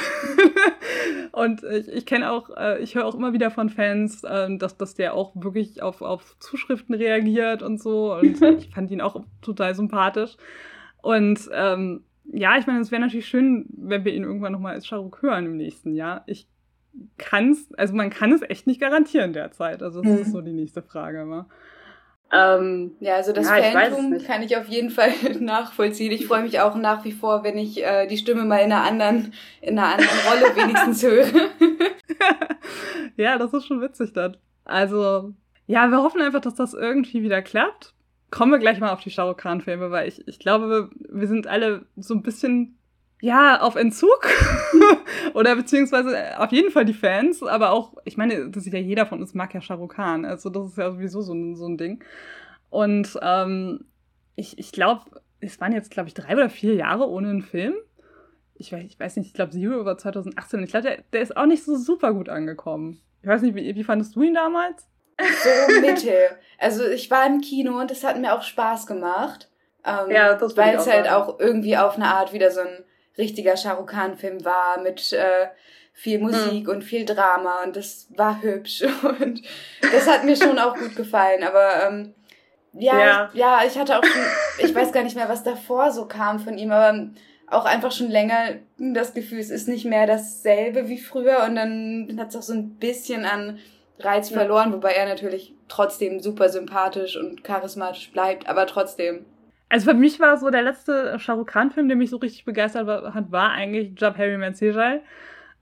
und 1.33 1.63
ich, 1.65 1.89
ich 1.89 2.07
kenne 2.07 2.31
auch, 2.31 2.51
äh, 2.57 2.83
ich 2.83 2.95
höre 2.95 3.07
auch 3.07 3.15
immer 3.15 3.33
wieder 3.33 3.51
von 3.51 3.71
Fans, 3.71 4.23
äh, 4.23 4.55
dass, 4.59 4.77
dass 4.77 4.95
der 4.95 5.15
auch 5.15 5.33
wirklich 5.35 5.83
auf, 5.83 6.03
auf 6.03 6.39
Zuschriften 6.39 6.95
reagiert 6.95 7.63
und 7.63 7.81
so. 7.81 8.15
Und 8.15 8.43
ich 8.59 8.69
fand 8.69 8.91
ihn 8.91 9.01
auch 9.01 9.25
total 9.41 9.75
sympathisch. 9.75 10.37
Und 11.01 11.49
ähm, 11.53 12.05
ja, 12.33 12.59
ich 12.59 12.67
meine, 12.67 12.81
es 12.81 12.91
wäre 12.91 13.01
natürlich 13.01 13.27
schön, 13.27 13.67
wenn 13.77 14.05
wir 14.05 14.15
ihn 14.15 14.25
irgendwann 14.25 14.53
nochmal 14.53 14.75
als 14.75 14.87
Shah 14.87 14.97
Rukh 14.97 15.23
hören 15.23 15.47
im 15.47 15.57
nächsten 15.57 15.95
Jahr. 15.95 16.23
Ich 16.27 16.47
kann 17.19 17.51
es, 17.51 17.73
also 17.77 17.95
man 17.95 18.11
kann 18.11 18.33
es 18.33 18.43
echt 18.43 18.67
nicht 18.67 18.81
garantieren 18.81 19.33
derzeit. 19.33 19.83
Also 19.83 20.03
das 20.03 20.13
mhm. 20.13 20.19
ist 20.19 20.33
so 20.33 20.41
die 20.41 20.53
nächste 20.53 20.83
Frage 20.83 21.23
immer. 21.23 21.47
Ähm, 22.33 22.97
ja, 22.99 23.15
also 23.15 23.33
das 23.33 23.49
ja, 23.49 23.63
Phantom 23.71 24.19
kann 24.19 24.43
ich 24.43 24.57
auf 24.57 24.67
jeden 24.67 24.91
Fall 24.91 25.13
nachvollziehen. 25.41 26.11
Ich 26.11 26.27
freue 26.27 26.43
mich 26.43 26.61
auch 26.61 26.75
nach 26.75 27.05
wie 27.05 27.13
vor, 27.13 27.45
wenn 27.45 27.57
ich 27.57 27.85
äh, 27.85 28.07
die 28.07 28.17
Stimme 28.17 28.45
mal 28.45 28.59
in 28.59 28.73
einer 28.73 28.83
anderen, 28.83 29.33
in 29.61 29.79
einer 29.79 29.93
anderen 29.93 30.19
Rolle 30.29 30.57
wenigstens 30.57 31.03
höre. 31.03 31.27
ja, 33.17 33.39
das 33.39 33.53
ist 33.53 33.67
schon 33.67 33.81
witzig 33.81 34.13
dann. 34.13 34.37
Also, 34.65 35.35
ja, 35.67 35.87
wir 35.89 36.03
hoffen 36.03 36.21
einfach, 36.21 36.41
dass 36.41 36.57
das 36.57 36.75
irgendwie 36.75 37.23
wieder 37.23 37.43
klappt. 37.43 37.95
Kommen 38.31 38.51
wir 38.51 38.59
gleich 38.59 38.81
mal 38.81 38.93
auf 38.93 39.01
die 39.01 39.11
Shah 39.11 39.23
Rukh 39.23 39.41
Khan 39.41 39.61
Filme, 39.61 39.93
weil 39.93 40.09
ich, 40.09 40.27
ich 40.27 40.41
glaube, 40.41 40.91
wir 41.09 41.29
sind 41.29 41.47
alle 41.47 41.87
so 41.97 42.15
ein 42.15 42.23
bisschen 42.23 42.77
ja, 43.21 43.61
auf 43.61 43.77
Entzug. 43.77 44.29
Oder 45.35 45.57
beziehungsweise 45.57 46.39
auf 46.39 46.53
jeden 46.53 46.71
Fall 46.71 46.85
die 46.85 46.95
Fans, 46.95 47.43
aber 47.43 47.71
auch, 47.71 47.95
ich 48.05 48.17
meine, 48.17 48.51
das 48.51 48.65
sieht 48.65 48.75
ja 48.75 48.79
jeder 48.79 49.07
von 49.07 49.21
uns, 49.21 49.35
mag 49.35 49.55
ja 49.55 49.61
Shah 49.61 49.75
Rukh 49.75 49.95
Khan. 49.95 50.25
Also 50.25 50.51
das 50.51 50.71
ist 50.71 50.79
ja 50.79 50.91
sowieso 50.91 51.23
so 51.23 51.35
ein, 51.35 51.57
so 51.57 51.67
ein 51.67 51.79
Ding. 51.79 52.05
Und 52.71 53.19
ähm, 53.23 53.87
ich, 54.35 54.59
ich 54.59 54.73
glaube, 54.73 55.03
es 55.41 55.61
waren 55.61 55.73
jetzt, 55.73 55.91
glaube 55.91 56.09
ich, 56.09 56.15
drei 56.15 56.35
oder 56.35 56.51
vier 56.51 56.75
Jahre 56.75 57.09
ohne 57.09 57.31
einen 57.31 57.43
Film. 57.43 57.75
Ich 58.55 58.73
weiß, 58.73 58.85
ich 58.85 58.99
weiß 58.99 59.17
nicht, 59.17 59.29
ich 59.29 59.35
glaube, 59.35 59.53
Zero 59.53 59.85
war 59.85 59.99
2018. 59.99 60.63
Ich 60.63 60.71
glaube, 60.71 60.87
der, 60.87 60.99
der 61.13 61.21
ist 61.21 61.37
auch 61.37 61.47
nicht 61.47 61.65
so 61.65 61.77
super 61.77 62.15
gut 62.15 62.29
angekommen. 62.29 63.01
Ich 63.23 63.29
weiß 63.29 63.43
nicht, 63.43 63.55
wie, 63.55 63.75
wie 63.75 63.85
fandest 63.85 64.17
du 64.17 64.23
ihn 64.23 64.35
damals? 64.35 64.89
So 65.19 65.81
mittel. 65.81 66.31
Also 66.59 66.85
ich 66.85 67.11
war 67.11 67.27
im 67.27 67.41
Kino 67.41 67.81
und 67.81 67.91
es 67.91 68.05
hat 68.05 68.19
mir 68.19 68.35
auch 68.35 68.43
Spaß 68.43 68.87
gemacht. 68.87 69.51
Ähm, 69.85 70.11
ja, 70.11 70.35
das 70.35 70.57
Weil 70.57 70.77
es 70.77 70.87
halt 70.87 71.09
auch 71.09 71.39
irgendwie 71.39 71.77
auf 71.77 71.97
eine 71.97 72.07
Art 72.07 72.33
wieder 72.33 72.51
so 72.51 72.61
ein 72.61 72.85
richtiger 73.19 73.57
Shah 73.57 73.73
Rukh 73.73 73.93
Khan 73.93 74.17
Film 74.17 74.45
war 74.45 74.81
mit 74.81 75.13
äh, 75.13 75.49
viel 75.93 76.19
Musik 76.19 76.65
mhm. 76.65 76.71
und 76.71 76.85
viel 76.85 77.05
Drama 77.05 77.63
und 77.65 77.77
das 77.77 78.09
war 78.17 78.43
hübsch 78.43 78.83
und 79.21 79.43
das 79.81 80.07
hat 80.07 80.25
mir 80.25 80.37
schon 80.37 80.59
auch 80.59 80.75
gut 80.77 80.95
gefallen, 80.95 81.43
aber 81.43 81.87
ähm, 81.87 82.15
ja, 82.79 82.99
ja, 82.99 83.31
ja, 83.33 83.61
ich 83.67 83.79
hatte 83.79 83.99
auch 83.99 84.05
schon, 84.05 84.23
ich 84.59 84.75
weiß 84.75 84.93
gar 84.93 85.03
nicht 85.03 85.17
mehr, 85.17 85.31
was 85.31 85.43
davor 85.43 85.91
so 85.93 86.07
kam 86.07 86.39
von 86.39 86.59
ihm, 86.59 86.71
aber 86.71 87.09
auch 87.47 87.65
einfach 87.65 87.93
schon 87.93 88.11
länger 88.11 88.57
das 88.77 89.15
Gefühl, 89.15 89.39
es 89.39 89.51
ist 89.51 89.69
nicht 89.69 89.87
mehr 89.87 90.07
dasselbe 90.07 90.89
wie 90.89 90.99
früher 90.99 91.45
und 91.45 91.57
dann 91.57 92.17
hat 92.19 92.29
es 92.29 92.37
auch 92.37 92.43
so 92.43 92.53
ein 92.53 92.75
bisschen 92.75 93.25
an 93.25 93.59
Reiz 93.99 94.29
verloren, 94.29 94.73
wobei 94.75 94.93
er 94.93 95.07
natürlich 95.07 95.55
trotzdem 95.69 96.21
super 96.21 96.49
sympathisch 96.49 97.17
und 97.17 97.45
charismatisch 97.45 98.13
bleibt, 98.13 98.49
aber 98.49 98.67
trotzdem. 98.67 99.25
Also 99.69 99.91
für 99.91 99.97
mich 99.97 100.21
war 100.21 100.37
so 100.37 100.51
der 100.51 100.63
letzte 100.63 101.19
Shah 101.19 101.35
Rukh 101.35 101.51
Khan 101.51 101.71
Film, 101.71 101.89
der 101.89 101.97
mich 101.97 102.11
so 102.11 102.19
richtig 102.19 102.45
begeistert 102.45 102.87
hat, 102.87 103.33
war 103.33 103.51
eigentlich 103.51 103.99
Jab 103.99 104.17
Harry 104.17 104.39
Manchejal. 104.39 105.03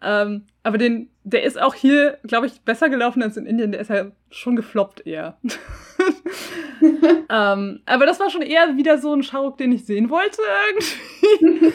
Ähm, 0.03 0.47
aber 0.63 0.77
den, 0.77 1.11
der 1.23 1.45
ist 1.45 1.61
auch 1.61 1.75
hier, 1.75 2.19
glaube 2.25 2.47
ich, 2.47 2.61
besser 2.61 2.91
gelaufen 2.91 3.23
als 3.23 3.37
in 3.37 3.47
Indien. 3.47 3.73
Der 3.73 3.81
ist 3.81 3.91
ja 3.91 4.11
schon 4.31 4.57
gefloppt 4.57 5.07
eher. 5.07 5.39
ähm, 7.31 7.81
aber 7.87 8.07
das 8.07 8.21
war 8.21 8.29
schon 8.29 8.43
eher 8.43 8.77
wieder 8.77 8.99
so 8.99 9.15
ein 9.15 9.23
Shahrukh, 9.23 9.57
den 9.57 9.73
ich 9.73 9.87
sehen 9.87 10.11
wollte 10.11 10.43
irgendwie. 11.41 11.67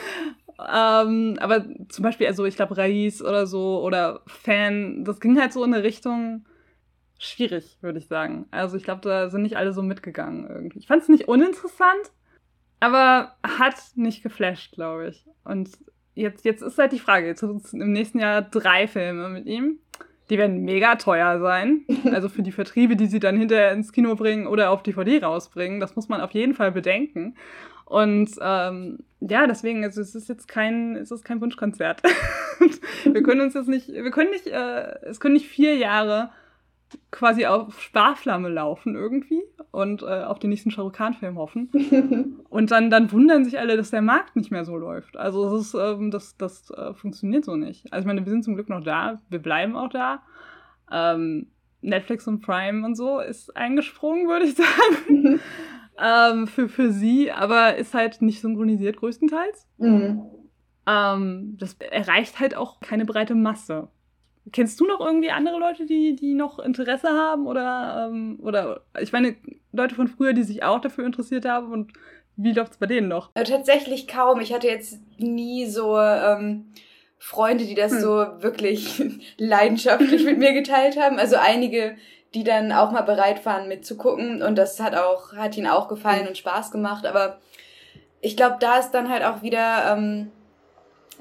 ähm, 0.73 1.37
aber 1.39 1.65
zum 1.89 2.03
Beispiel, 2.03 2.27
also 2.27 2.45
ich 2.45 2.55
glaube, 2.55 2.77
Rais 2.77 3.23
oder 3.23 3.47
so 3.47 3.81
oder 3.81 4.21
Fan, 4.27 5.03
das 5.03 5.19
ging 5.19 5.39
halt 5.39 5.53
so 5.53 5.63
in 5.63 5.73
eine 5.73 5.83
Richtung 5.83 6.45
schwierig, 7.17 7.77
würde 7.81 7.99
ich 7.99 8.07
sagen. 8.07 8.45
Also 8.51 8.77
ich 8.77 8.83
glaube, 8.83 9.01
da 9.01 9.29
sind 9.29 9.41
nicht 9.41 9.57
alle 9.57 9.73
so 9.73 9.81
mitgegangen 9.81 10.47
irgendwie. 10.47 10.79
Ich 10.79 10.87
fand 10.87 11.01
es 11.01 11.09
nicht 11.09 11.27
uninteressant, 11.27 12.11
aber 12.79 13.35
hat 13.43 13.75
nicht 13.95 14.23
geflasht, 14.23 14.73
glaube 14.73 15.09
ich. 15.09 15.25
Und 15.43 15.69
jetzt, 16.15 16.45
jetzt 16.45 16.61
ist 16.61 16.77
halt 16.77 16.91
die 16.91 16.99
Frage, 16.99 17.27
jetzt 17.27 17.41
sind 17.41 17.63
es 17.63 17.73
im 17.73 17.91
nächsten 17.91 18.19
Jahr 18.19 18.41
drei 18.41 18.87
Filme 18.87 19.29
mit 19.29 19.45
ihm. 19.45 19.79
Die 20.29 20.37
werden 20.37 20.63
mega 20.63 20.95
teuer 20.95 21.39
sein. 21.39 21.85
Also 22.11 22.29
für 22.29 22.43
die 22.43 22.51
Vertriebe, 22.51 22.95
die 22.95 23.07
sie 23.07 23.19
dann 23.19 23.37
hinterher 23.37 23.71
ins 23.71 23.91
Kino 23.91 24.15
bringen 24.15 24.47
oder 24.47 24.71
auf 24.71 24.83
DVD 24.83 25.23
rausbringen. 25.23 25.79
Das 25.79 25.95
muss 25.95 26.09
man 26.09 26.21
auf 26.21 26.31
jeden 26.31 26.53
Fall 26.53 26.71
bedenken. 26.71 27.35
Und 27.85 28.29
ähm, 28.39 28.99
ja, 29.19 29.47
deswegen, 29.47 29.83
also 29.83 29.99
es 29.99 30.13
ist 30.13 30.29
jetzt 30.29 30.47
kein, 30.47 30.95
es 30.95 31.09
ist 31.11 31.25
kein 31.25 31.41
Wunschkonzert. 31.41 32.03
wir 33.03 33.23
können 33.23 33.41
uns 33.41 33.55
jetzt 33.55 33.67
nicht, 33.67 33.87
wir 33.89 34.11
können 34.11 34.29
nicht, 34.29 34.47
äh, 34.47 34.99
es 35.05 35.19
können 35.19 35.33
nicht 35.33 35.47
vier 35.47 35.75
Jahre 35.75 36.29
quasi 37.11 37.45
auf 37.45 37.81
Sparflamme 37.81 38.49
laufen 38.49 38.95
irgendwie 38.95 39.41
und 39.71 40.01
äh, 40.01 40.23
auf 40.23 40.39
den 40.39 40.49
nächsten 40.49 40.71
Shah 40.71 40.89
Khan-Film 40.89 41.37
hoffen. 41.37 41.69
und 42.49 42.71
dann, 42.71 42.89
dann 42.89 43.11
wundern 43.11 43.45
sich 43.45 43.59
alle, 43.59 43.77
dass 43.77 43.91
der 43.91 44.01
Markt 44.01 44.35
nicht 44.35 44.51
mehr 44.51 44.65
so 44.65 44.77
läuft. 44.77 45.17
Also 45.17 45.49
das, 45.49 45.67
ist, 45.67 45.73
ähm, 45.75 46.11
das, 46.11 46.37
das 46.37 46.71
äh, 46.71 46.93
funktioniert 46.93 47.45
so 47.45 47.55
nicht. 47.55 47.91
Also 47.91 48.01
ich 48.01 48.07
meine, 48.07 48.25
wir 48.25 48.31
sind 48.31 48.43
zum 48.43 48.55
Glück 48.55 48.69
noch 48.69 48.83
da, 48.83 49.21
wir 49.29 49.39
bleiben 49.39 49.75
auch 49.75 49.89
da. 49.89 50.23
Ähm, 50.91 51.47
Netflix 51.81 52.27
und 52.27 52.41
Prime 52.41 52.85
und 52.85 52.95
so 52.95 53.19
ist 53.19 53.55
eingesprungen, 53.55 54.27
würde 54.27 54.45
ich 54.45 54.55
sagen. 54.55 55.39
ähm, 55.99 56.47
für, 56.47 56.69
für 56.69 56.91
sie, 56.91 57.31
aber 57.31 57.75
ist 57.75 57.93
halt 57.93 58.21
nicht 58.21 58.41
synchronisiert 58.41 58.97
größtenteils. 58.97 59.67
Mhm. 59.77 60.21
Ähm, 60.87 61.57
das 61.59 61.75
erreicht 61.75 62.39
halt 62.39 62.55
auch 62.55 62.79
keine 62.79 63.05
breite 63.05 63.35
Masse. 63.35 63.89
Kennst 64.51 64.79
du 64.79 64.85
noch 64.85 64.99
irgendwie 64.99 65.31
andere 65.31 65.59
Leute, 65.59 65.85
die, 65.85 66.15
die 66.15 66.33
noch 66.33 66.59
Interesse 66.59 67.09
haben? 67.09 67.45
Oder, 67.45 68.09
ähm, 68.09 68.39
oder 68.41 68.81
ich 68.99 69.11
meine, 69.11 69.35
Leute 69.71 69.95
von 69.95 70.07
früher, 70.07 70.33
die 70.33 70.43
sich 70.43 70.63
auch 70.63 70.81
dafür 70.81 71.05
interessiert 71.05 71.45
haben 71.45 71.71
und 71.71 71.93
wie 72.41 72.53
läuft 72.53 72.73
es 72.73 72.77
bei 72.77 72.85
denen 72.85 73.09
noch? 73.09 73.31
Äh, 73.33 73.43
tatsächlich 73.43 74.07
kaum. 74.07 74.39
Ich 74.39 74.53
hatte 74.53 74.67
jetzt 74.67 74.99
nie 75.17 75.65
so 75.65 75.99
ähm, 75.99 76.71
Freunde, 77.17 77.65
die 77.65 77.75
das 77.75 77.91
hm. 77.91 77.99
so 77.99 78.25
wirklich 78.39 79.03
leidenschaftlich 79.37 80.23
mit 80.23 80.37
mir 80.37 80.53
geteilt 80.53 80.97
haben. 80.97 81.19
Also 81.19 81.35
einige, 81.35 81.97
die 82.33 82.45
dann 82.45 82.71
auch 82.71 82.91
mal 82.91 83.01
bereit 83.01 83.45
waren 83.45 83.67
mitzugucken 83.67 84.41
und 84.41 84.57
das 84.57 84.79
hat 84.79 84.95
auch, 84.95 85.33
hat 85.33 85.57
ihnen 85.57 85.67
auch 85.67 85.89
gefallen 85.89 86.21
hm. 86.21 86.27
und 86.29 86.37
Spaß 86.37 86.71
gemacht. 86.71 87.05
Aber 87.05 87.39
ich 88.21 88.37
glaube, 88.37 88.55
da 88.59 88.77
ist 88.79 88.91
dann 88.91 89.09
halt 89.09 89.23
auch 89.23 89.41
wieder 89.41 89.95
ähm, 89.97 90.31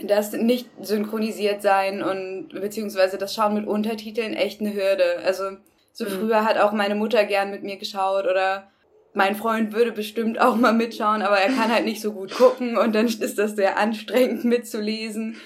das 0.03 0.33
nicht 0.33 0.69
synchronisiert 0.81 1.63
sein 1.63 2.03
und 2.03 2.49
beziehungsweise 2.51 3.19
das 3.19 3.35
Schauen 3.35 3.55
mit 3.55 3.67
Untertiteln 3.67 4.35
echt 4.35 4.61
eine 4.61 4.75
Hürde. 4.75 5.21
Also 5.25 5.57
so 5.93 6.05
mhm. 6.05 6.11
früher 6.11 6.45
hat 6.45 6.59
auch 6.59 6.73
meine 6.73 6.95
Mutter 6.95 7.25
gern 7.25 7.51
mit 7.51 7.63
mir 7.63 7.77
geschaut 7.77 8.25
oder 8.27 8.71
mein 9.15 9.35
Freund 9.35 9.73
würde 9.73 9.93
bestimmt 9.93 10.41
auch 10.41 10.57
mal 10.57 10.73
mitschauen, 10.73 11.23
aber 11.23 11.39
er 11.39 11.49
kann 11.49 11.73
halt 11.73 11.85
nicht 11.85 12.01
so 12.01 12.13
gut 12.13 12.33
gucken 12.33 12.77
und 12.77 12.95
dann 12.95 13.07
ist 13.07 13.39
das 13.39 13.57
sehr 13.57 13.77
anstrengend 13.77 14.45
mitzulesen. 14.45 15.37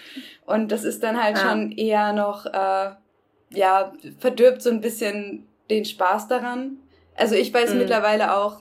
Und 0.44 0.72
das 0.72 0.84
ist 0.84 1.02
dann 1.02 1.22
halt 1.22 1.38
ja. 1.38 1.48
schon 1.48 1.72
eher 1.72 2.12
noch, 2.12 2.46
äh, 2.46 2.90
ja, 3.50 3.92
verdirbt 4.18 4.60
so 4.60 4.70
ein 4.70 4.80
bisschen 4.80 5.46
den 5.70 5.84
Spaß 5.84 6.28
daran. 6.28 6.78
Also 7.16 7.34
ich 7.34 7.54
weiß 7.54 7.72
mhm. 7.72 7.78
mittlerweile 7.78 8.36
auch 8.36 8.60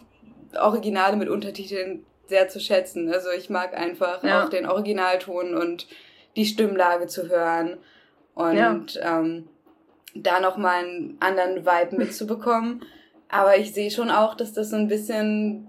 Originale 0.60 1.17
mit 1.17 1.29
Untertiteln 1.29 2.05
sehr 2.31 2.47
zu 2.47 2.61
schätzen. 2.61 3.13
Also 3.13 3.29
ich 3.29 3.50
mag 3.50 3.77
einfach 3.77 4.23
ja. 4.23 4.43
auch 4.45 4.50
den 4.50 4.65
Originalton 4.65 5.53
und 5.53 5.85
die 6.38 6.45
Stimmlage 6.45 7.07
zu 7.07 7.27
hören 7.27 7.77
und 8.35 8.55
ja. 8.55 9.19
ähm, 9.19 9.50
da 10.15 10.39
nochmal 10.39 10.85
einen 10.85 11.17
anderen 11.19 11.65
Vibe 11.65 11.97
mitzubekommen. 11.97 12.85
Aber 13.27 13.57
ich 13.57 13.73
sehe 13.73 13.91
schon 13.91 14.09
auch, 14.09 14.35
dass 14.35 14.53
das 14.53 14.69
so 14.69 14.77
ein 14.77 14.88
bisschen 14.88 15.67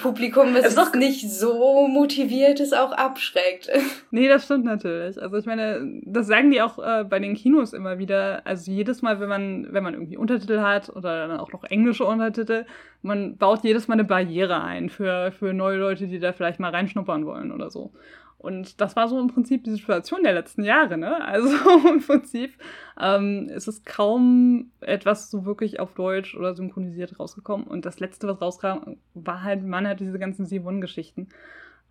Publikum, 0.00 0.54
was 0.54 0.74
ist 0.74 0.94
nicht 0.94 1.30
so 1.30 1.86
motiviert 1.88 2.58
ist, 2.60 2.76
auch 2.76 2.92
abschreckt. 2.92 3.70
Nee, 4.10 4.26
das 4.26 4.44
stimmt 4.44 4.64
natürlich. 4.64 5.20
Also 5.20 5.36
ich 5.36 5.44
meine, 5.44 6.00
das 6.04 6.26
sagen 6.26 6.50
die 6.50 6.62
auch 6.62 6.78
äh, 6.78 7.04
bei 7.04 7.18
den 7.18 7.34
Kinos 7.34 7.74
immer 7.74 7.98
wieder. 7.98 8.40
Also 8.46 8.72
jedes 8.72 9.02
Mal, 9.02 9.20
wenn 9.20 9.28
man, 9.28 9.66
wenn 9.70 9.82
man 9.82 9.92
irgendwie 9.92 10.16
Untertitel 10.16 10.60
hat 10.60 10.88
oder 10.88 11.28
dann 11.28 11.38
auch 11.38 11.52
noch 11.52 11.64
englische 11.64 12.04
Untertitel, 12.04 12.64
man 13.02 13.36
baut 13.36 13.64
jedes 13.64 13.86
Mal 13.86 13.94
eine 13.94 14.04
Barriere 14.04 14.62
ein 14.62 14.88
für, 14.88 15.30
für 15.32 15.52
neue 15.52 15.76
Leute, 15.76 16.06
die 16.06 16.18
da 16.18 16.32
vielleicht 16.32 16.58
mal 16.58 16.70
reinschnuppern 16.70 17.26
wollen 17.26 17.52
oder 17.52 17.70
so. 17.70 17.92
Und 18.38 18.80
das 18.80 18.94
war 18.94 19.08
so 19.08 19.20
im 19.20 19.26
Prinzip 19.26 19.64
die 19.64 19.72
Situation 19.72 20.22
der 20.22 20.32
letzten 20.32 20.62
Jahre, 20.62 20.96
ne? 20.96 21.24
Also 21.26 21.50
im 21.88 22.00
Prinzip 22.00 22.54
ähm, 23.00 23.48
ist 23.48 23.66
es 23.66 23.84
kaum 23.84 24.70
etwas 24.80 25.30
so 25.30 25.44
wirklich 25.44 25.80
auf 25.80 25.94
Deutsch 25.94 26.36
oder 26.36 26.54
synchronisiert 26.54 27.18
rausgekommen. 27.18 27.66
Und 27.66 27.84
das 27.84 27.98
letzte, 27.98 28.28
was 28.28 28.40
rauskam, 28.40 28.96
war 29.14 29.42
halt, 29.42 29.64
man 29.64 29.88
hat 29.88 29.98
diese 29.98 30.20
ganzen 30.20 30.46
Sivon-Geschichten. 30.46 31.28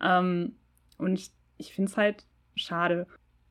Ähm, 0.02 0.56
und 0.98 1.32
ich, 1.58 1.74
finde 1.74 1.92
es 1.92 1.98
halt 1.98 2.26
schade. 2.56 3.08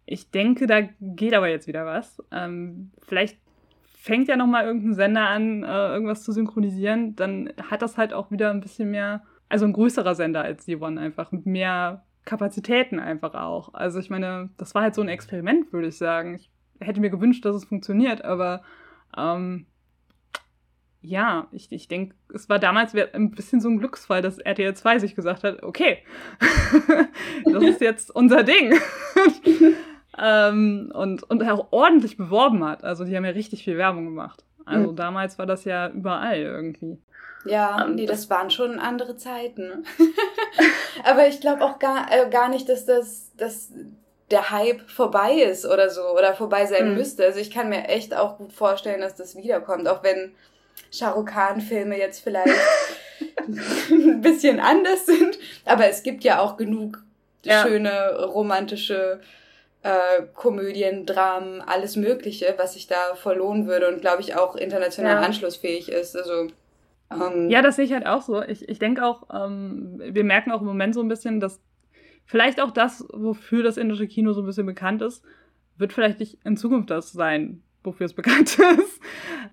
Ich 0.06 0.30
denke, 0.30 0.66
da 0.66 0.80
geht 1.00 1.34
aber 1.34 1.48
jetzt 1.48 1.66
wieder 1.66 1.84
was. 1.84 2.22
Ähm, 2.32 2.92
vielleicht 3.02 3.38
fängt 3.84 4.28
ja 4.28 4.36
noch 4.36 4.46
mal 4.46 4.64
irgendein 4.64 4.94
Sender 4.94 5.28
an, 5.28 5.64
äh, 5.64 5.88
irgendwas 5.88 6.22
zu 6.22 6.32
synchronisieren. 6.32 7.14
Dann 7.14 7.52
hat 7.70 7.82
das 7.82 7.98
halt 7.98 8.14
auch 8.14 8.30
wieder 8.30 8.50
ein 8.50 8.60
bisschen 8.60 8.90
mehr, 8.90 9.22
also 9.50 9.66
ein 9.66 9.74
größerer 9.74 10.14
Sender 10.14 10.42
als 10.42 10.64
Sivon 10.64 10.96
einfach, 10.96 11.30
mit 11.30 11.44
mehr 11.44 12.05
Kapazitäten 12.26 13.00
einfach 13.00 13.34
auch. 13.34 13.72
Also 13.72 13.98
ich 13.98 14.10
meine, 14.10 14.50
das 14.58 14.74
war 14.74 14.82
halt 14.82 14.94
so 14.94 15.00
ein 15.00 15.08
Experiment, 15.08 15.72
würde 15.72 15.88
ich 15.88 15.96
sagen. 15.96 16.34
Ich 16.34 16.50
hätte 16.80 17.00
mir 17.00 17.08
gewünscht, 17.08 17.44
dass 17.46 17.56
es 17.56 17.64
funktioniert, 17.64 18.22
aber 18.22 18.62
ähm, 19.16 19.64
ja, 21.00 21.46
ich, 21.52 21.70
ich 21.70 21.88
denke, 21.88 22.14
es 22.34 22.48
war 22.48 22.58
damals 22.58 22.94
ein 22.94 23.30
bisschen 23.30 23.60
so 23.60 23.68
ein 23.68 23.78
Glücksfall, 23.78 24.22
dass 24.22 24.38
RTL 24.38 24.74
2 24.74 24.98
sich 24.98 25.14
gesagt 25.14 25.44
hat, 25.44 25.62
okay, 25.62 25.98
das 27.44 27.62
ist 27.62 27.80
jetzt 27.80 28.14
unser 28.14 28.42
Ding. 28.42 28.74
ähm, 30.18 30.90
und, 30.92 31.22
und 31.22 31.48
auch 31.48 31.68
ordentlich 31.70 32.16
beworben 32.16 32.64
hat. 32.64 32.82
Also 32.82 33.04
die 33.04 33.16
haben 33.16 33.24
ja 33.24 33.30
richtig 33.30 33.62
viel 33.64 33.78
Werbung 33.78 34.04
gemacht. 34.04 34.44
Also 34.64 34.90
mhm. 34.90 34.96
damals 34.96 35.38
war 35.38 35.46
das 35.46 35.64
ja 35.64 35.88
überall 35.90 36.40
irgendwie. 36.40 36.98
Ja, 37.48 37.84
um, 37.84 37.94
nee, 37.94 38.06
das 38.06 38.30
waren 38.30 38.50
schon 38.50 38.78
andere 38.78 39.16
Zeiten. 39.16 39.84
Aber 41.04 41.28
ich 41.28 41.40
glaube 41.40 41.64
auch 41.64 41.78
gar, 41.78 42.06
äh, 42.10 42.28
gar 42.30 42.48
nicht, 42.48 42.68
dass 42.68 42.84
das, 42.84 43.32
dass 43.36 43.70
der 44.30 44.50
Hype 44.50 44.90
vorbei 44.90 45.34
ist 45.34 45.66
oder 45.66 45.88
so 45.90 46.02
oder 46.02 46.34
vorbei 46.34 46.66
sein 46.66 46.90
mhm. 46.90 46.94
müsste. 46.96 47.24
Also 47.24 47.38
ich 47.38 47.50
kann 47.50 47.68
mir 47.68 47.88
echt 47.88 48.14
auch 48.14 48.38
gut 48.38 48.52
vorstellen, 48.52 49.00
dass 49.00 49.14
das 49.14 49.36
wiederkommt, 49.36 49.88
auch 49.88 50.02
wenn 50.02 50.34
Shahrukh 50.90 51.30
Khan 51.30 51.60
Filme 51.60 51.98
jetzt 51.98 52.20
vielleicht 52.20 52.48
ein 53.90 54.20
bisschen 54.20 54.60
anders 54.60 55.06
sind. 55.06 55.38
Aber 55.64 55.86
es 55.86 56.02
gibt 56.02 56.24
ja 56.24 56.40
auch 56.40 56.56
genug 56.56 57.02
ja. 57.44 57.62
schöne 57.62 58.24
romantische 58.24 59.20
äh, 59.82 60.22
Komödien, 60.34 61.06
Dramen, 61.06 61.62
alles 61.62 61.94
Mögliche, 61.96 62.54
was 62.56 62.74
sich 62.74 62.88
da 62.88 63.14
verlohnen 63.14 63.68
würde 63.68 63.88
und 63.88 64.00
glaube 64.00 64.22
ich 64.22 64.34
auch 64.34 64.56
international 64.56 65.16
ja. 65.16 65.20
anschlussfähig 65.20 65.88
ist. 65.88 66.16
Also 66.16 66.48
ähm, 67.10 67.50
ja, 67.50 67.62
das 67.62 67.76
sehe 67.76 67.84
ich 67.84 67.92
halt 67.92 68.06
auch 68.06 68.22
so. 68.22 68.42
Ich, 68.42 68.68
ich 68.68 68.78
denke 68.78 69.04
auch, 69.04 69.28
ähm, 69.32 70.00
wir 70.04 70.24
merken 70.24 70.52
auch 70.52 70.60
im 70.60 70.66
Moment 70.66 70.94
so 70.94 71.00
ein 71.00 71.08
bisschen, 71.08 71.40
dass 71.40 71.60
vielleicht 72.24 72.60
auch 72.60 72.70
das, 72.70 73.06
wofür 73.12 73.62
das 73.62 73.76
indische 73.76 74.08
Kino 74.08 74.32
so 74.32 74.42
ein 74.42 74.46
bisschen 74.46 74.66
bekannt 74.66 75.02
ist, 75.02 75.24
wird 75.78 75.92
vielleicht 75.92 76.20
nicht 76.20 76.38
in 76.44 76.56
Zukunft 76.56 76.90
das 76.90 77.12
sein, 77.12 77.62
wofür 77.84 78.06
es 78.06 78.14
bekannt 78.14 78.58
ist. 78.78 79.00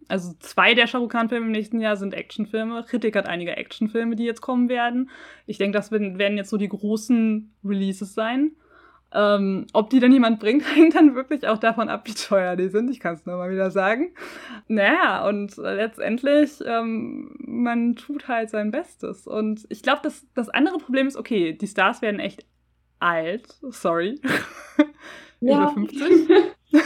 Also 0.08 0.34
zwei 0.40 0.74
der 0.74 0.88
Shah 0.88 1.06
Khan-Filme 1.06 1.46
im 1.46 1.52
nächsten 1.52 1.80
Jahr 1.80 1.96
sind 1.96 2.14
Actionfilme. 2.14 2.84
Kritik 2.84 3.16
hat 3.16 3.28
einige 3.28 3.56
Actionfilme, 3.56 4.16
die 4.16 4.26
jetzt 4.26 4.42
kommen 4.42 4.70
werden. 4.70 5.10
Ich 5.46 5.58
denke, 5.58 5.78
das 5.78 5.92
werden 5.92 6.38
jetzt 6.38 6.50
so 6.50 6.58
die 6.58 6.70
großen 6.70 7.54
Releases 7.64 8.14
sein. 8.14 8.54
Ähm, 9.16 9.68
ob 9.74 9.92
die 9.92 10.00
dann 10.00 10.12
jemand 10.12 10.40
bringt, 10.40 10.64
hängt 10.76 10.96
dann 10.96 11.16
wirklich 11.16 11.48
auch 11.48 11.60
davon 11.60 11.90
ab, 11.90 12.08
wie 12.08 12.14
teuer 12.14 12.56
die 12.56 12.70
sind. 12.70 12.90
Ich 12.90 13.00
kann 13.00 13.14
es 13.14 13.26
nur 13.26 13.38
mal 13.38 13.52
wieder 13.52 13.70
sagen. 13.70 14.14
Naja, 14.68 15.28
und 15.28 15.56
letztendlich, 15.58 16.60
ähm, 16.66 17.36
man 17.40 17.96
tut 17.96 18.28
halt 18.28 18.50
sein 18.50 18.72
Bestes. 18.72 19.28
Und 19.28 19.66
ich 19.70 19.84
glaube, 19.84 20.02
das, 20.04 20.26
das 20.34 20.50
andere 20.50 20.80
Problem 20.80 21.08
ist, 21.08 21.16
okay, 21.16 21.54
die 21.54 21.68
Stars 21.68 22.02
werden 22.02 22.20
echt 22.20 22.46
alt. 23.00 23.48
Sorry. 23.70 24.20
Über 25.42 25.70
50. 25.70 26.02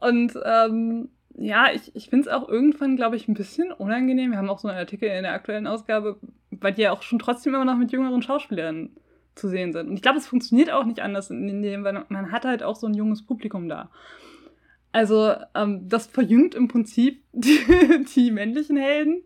und 0.00 0.32
ähm, 0.44 1.08
ja, 1.38 1.70
ich, 1.72 1.94
ich 1.94 2.10
finde 2.10 2.28
es 2.28 2.34
auch 2.34 2.48
irgendwann, 2.48 2.96
glaube 2.96 3.16
ich, 3.16 3.28
ein 3.28 3.34
bisschen 3.34 3.72
unangenehm. 3.72 4.32
Wir 4.32 4.38
haben 4.38 4.50
auch 4.50 4.58
so 4.58 4.68
einen 4.68 4.78
Artikel 4.78 5.08
in 5.08 5.22
der 5.22 5.32
aktuellen 5.32 5.66
Ausgabe, 5.66 6.18
weil 6.50 6.72
die 6.74 6.82
ja 6.82 6.92
auch 6.92 7.02
schon 7.02 7.18
trotzdem 7.18 7.54
immer 7.54 7.64
noch 7.64 7.76
mit 7.76 7.92
jüngeren 7.92 8.22
Schauspielerinnen 8.22 8.96
zu 9.36 9.48
sehen 9.48 9.72
sind. 9.72 9.88
Und 9.88 9.94
ich 9.94 10.02
glaube, 10.02 10.18
es 10.18 10.26
funktioniert 10.26 10.72
auch 10.72 10.84
nicht 10.84 11.00
anders 11.00 11.30
in 11.30 11.62
dem, 11.62 11.84
weil 11.84 12.04
man 12.08 12.32
hat 12.32 12.44
halt 12.44 12.62
auch 12.62 12.74
so 12.74 12.86
ein 12.86 12.94
junges 12.94 13.24
Publikum 13.24 13.68
da. 13.68 13.90
Also 14.92 15.34
ähm, 15.54 15.88
das 15.88 16.06
verjüngt 16.06 16.54
im 16.54 16.68
Prinzip 16.68 17.22
die, 17.32 18.04
die, 18.14 18.30
männlichen 18.30 18.76
Helden. 18.76 19.22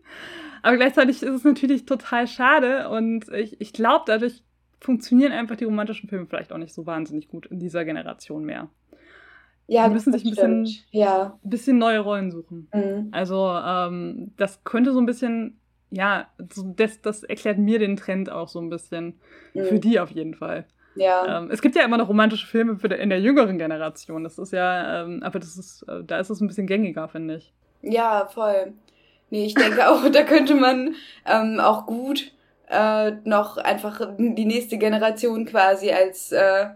Aber 0.61 0.75
gleichzeitig 0.75 1.23
ist 1.23 1.33
es 1.33 1.43
natürlich 1.43 1.85
total 1.85 2.27
schade 2.27 2.89
und 2.89 3.29
ich, 3.29 3.59
ich 3.59 3.73
glaube, 3.73 4.03
dadurch 4.05 4.43
funktionieren 4.79 5.31
einfach 5.31 5.55
die 5.55 5.63
romantischen 5.63 6.09
Filme 6.09 6.25
vielleicht 6.27 6.51
auch 6.51 6.57
nicht 6.57 6.73
so 6.73 6.85
wahnsinnig 6.85 7.29
gut 7.29 7.45
in 7.45 7.59
dieser 7.59 7.85
Generation 7.85 8.43
mehr. 8.43 8.69
Ja, 9.67 9.87
die 9.87 9.93
müssen 9.93 10.11
sich 10.11 10.25
ein 10.25 10.31
bisschen, 10.31 10.67
ja. 10.91 11.39
bisschen 11.43 11.77
neue 11.77 11.99
Rollen 11.99 12.31
suchen. 12.31 12.67
Mhm. 12.73 13.07
Also 13.11 13.47
ähm, 13.47 14.33
das 14.35 14.65
könnte 14.65 14.91
so 14.91 14.99
ein 14.99 15.05
bisschen 15.05 15.60
ja, 15.91 16.27
das, 16.37 17.01
das 17.01 17.23
erklärt 17.23 17.57
mir 17.57 17.77
den 17.77 17.97
Trend 17.97 18.31
auch 18.31 18.47
so 18.47 18.59
ein 18.59 18.69
bisschen. 18.69 19.19
Mhm. 19.53 19.65
Für 19.65 19.79
die 19.79 19.99
auf 19.99 20.09
jeden 20.09 20.33
Fall. 20.33 20.65
Ja. 20.95 21.39
Ähm, 21.39 21.49
es 21.51 21.61
gibt 21.61 21.75
ja 21.75 21.83
immer 21.83 21.97
noch 21.97 22.09
romantische 22.09 22.47
Filme 22.47 22.77
für 22.77 22.87
in 22.87 23.09
der 23.09 23.21
jüngeren 23.21 23.57
Generation. 23.57 24.23
Das 24.23 24.37
ist 24.37 24.51
ja, 24.51 25.03
ähm, 25.03 25.21
aber 25.23 25.39
das 25.39 25.57
ist, 25.57 25.83
äh, 25.87 26.03
da 26.03 26.19
ist 26.19 26.29
es 26.29 26.41
ein 26.41 26.47
bisschen 26.47 26.67
gängiger, 26.67 27.07
finde 27.07 27.35
ich. 27.35 27.53
Ja, 27.81 28.27
voll. 28.27 28.73
Nee, 29.29 29.45
ich 29.45 29.53
denke 29.53 29.87
auch, 29.89 30.09
da 30.09 30.23
könnte 30.23 30.55
man 30.55 30.95
ähm, 31.25 31.59
auch 31.59 31.85
gut 31.85 32.31
äh, 32.69 33.11
noch 33.23 33.57
einfach 33.57 34.15
die 34.17 34.45
nächste 34.45 34.77
Generation 34.77 35.45
quasi 35.45 35.91
als 35.91 36.31
äh, 36.31 36.67